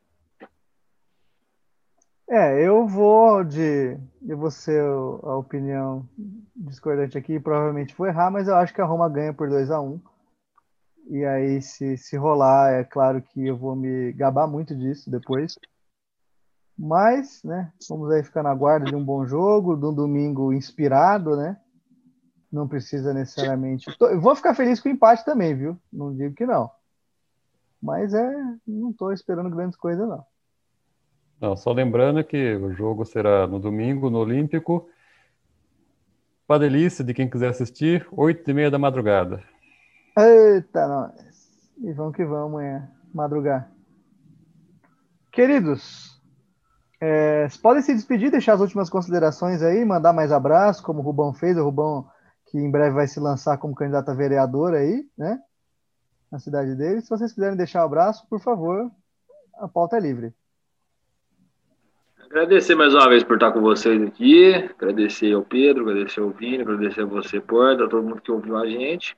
[2.30, 3.98] É, eu vou de.
[4.26, 6.06] Eu vou ser a opinião
[6.54, 9.80] discordante aqui, provavelmente vou errar, mas eu acho que a Roma ganha por 2 a
[9.80, 9.98] 1
[11.08, 15.58] E aí, se, se rolar, é claro que eu vou me gabar muito disso depois.
[16.78, 21.34] Mas, né, vamos aí ficar na guarda de um bom jogo, de um domingo inspirado,
[21.34, 21.58] né?
[22.52, 23.86] Não precisa necessariamente.
[24.00, 25.78] Eu vou ficar feliz com o empate também, viu?
[25.90, 26.70] Não digo que não.
[27.80, 28.32] Mas é,
[28.66, 30.24] não estou esperando grandes coisas, não.
[31.40, 34.88] Não, só lembrando que o jogo será no domingo, no Olímpico.
[36.46, 39.42] Para delícia de quem quiser assistir, oito e meia da madrugada.
[40.18, 41.12] Eita, nós.
[41.78, 43.70] E vamos que vamos amanhã, madrugar.
[45.30, 46.20] Queridos,
[47.00, 51.32] é, podem se despedir, deixar as últimas considerações aí, mandar mais abraço, como o Rubão
[51.32, 52.08] fez, o Rubão
[52.46, 55.38] que em breve vai se lançar como candidato a vereador aí, né?
[56.32, 57.00] Na cidade dele.
[57.00, 58.90] Se vocês quiserem deixar o um abraço, por favor,
[59.54, 60.34] a pauta é livre.
[62.30, 64.52] Agradecer mais uma vez por estar com vocês aqui.
[64.52, 68.54] Agradecer ao Pedro, agradecer ao Vini, agradecer a você, Porta, a todo mundo que ouviu
[68.58, 69.16] a gente.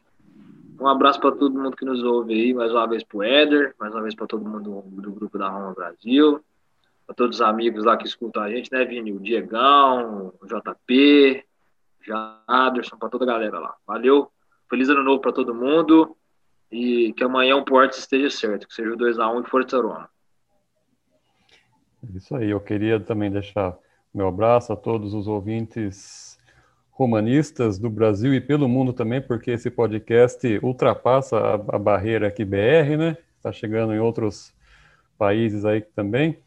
[0.78, 3.74] Um abraço para todo mundo que nos ouve aí, mais uma vez para o Éder,
[3.80, 6.40] mais uma vez para todo mundo do grupo da Roma Brasil,
[7.04, 9.12] para todos os amigos lá que escutam a gente, né, Vini?
[9.12, 11.44] O Diegão, o JP,
[12.02, 13.74] Jaderson, para toda a galera lá.
[13.84, 14.30] Valeu,
[14.68, 16.16] feliz ano novo para todo mundo
[16.70, 20.08] e que amanhã o Porto esteja certo, que seja o 2x1 e Força Roma.
[22.14, 23.76] Isso aí, eu queria também deixar
[24.12, 26.38] meu abraço a todos os ouvintes
[26.90, 32.44] romanistas do Brasil e pelo mundo também, porque esse podcast ultrapassa a, a barreira aqui
[32.44, 33.16] BR, né?
[33.36, 34.52] Está chegando em outros
[35.16, 36.38] países aí também.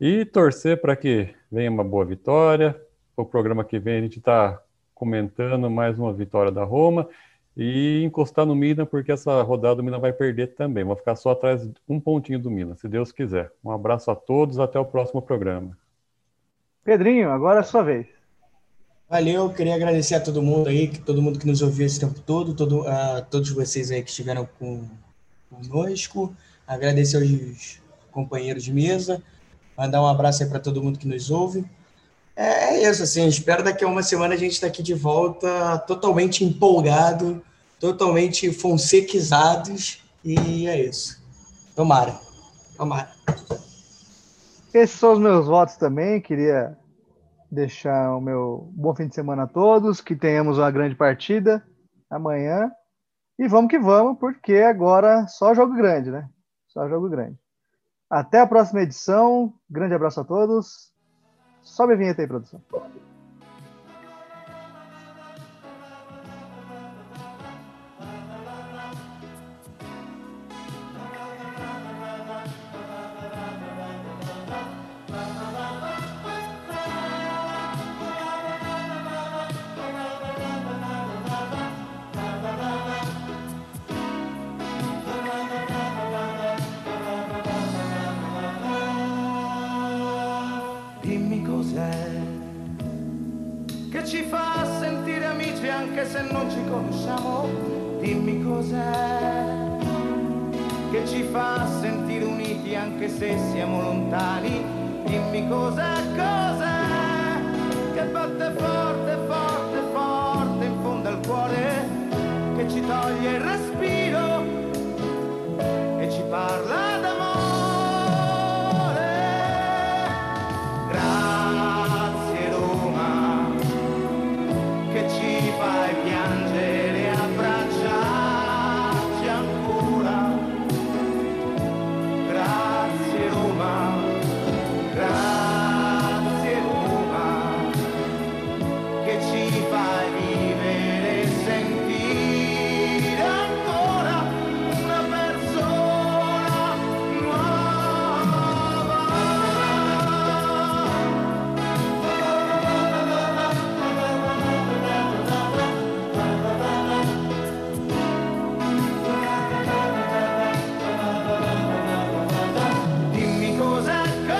[0.00, 2.80] E torcer para que venha uma boa vitória.
[3.16, 4.60] O programa que vem a gente está
[4.94, 7.08] comentando mais uma vitória da Roma
[7.56, 10.84] e encostar no Milan, porque essa rodada o Milan vai perder também.
[10.84, 13.52] Vou ficar só atrás de um pontinho do Milan, se Deus quiser.
[13.64, 15.76] Um abraço a todos, até o próximo programa.
[16.82, 18.06] Pedrinho, agora é a sua vez.
[19.08, 22.54] Valeu, queria agradecer a todo mundo aí, todo mundo que nos ouviu esse tempo todo,
[22.54, 24.88] todo, a todos vocês aí que estiveram com,
[25.50, 26.34] conosco,
[26.66, 27.80] agradecer aos
[28.10, 29.22] companheiros de mesa,
[29.76, 31.64] mandar um abraço aí para todo mundo que nos ouve.
[32.36, 34.94] É, é isso, assim, espero daqui a uma semana a gente estar tá aqui de
[34.94, 37.42] volta, totalmente empolgado,
[37.78, 41.22] totalmente fonsequizados, e é isso.
[41.76, 42.18] Tomara,
[42.76, 43.10] tomara.
[44.72, 46.76] Esses são os meus votos também, queria
[47.50, 51.64] deixar o meu bom fim de semana a todos, que tenhamos uma grande partida
[52.10, 52.70] amanhã,
[53.38, 56.28] e vamos que vamos, porque agora só jogo grande, né?
[56.68, 57.38] Só jogo grande.
[58.10, 60.92] Até a próxima edição, grande abraço a todos,
[61.64, 62.60] Sobe a vinheta aí, produção.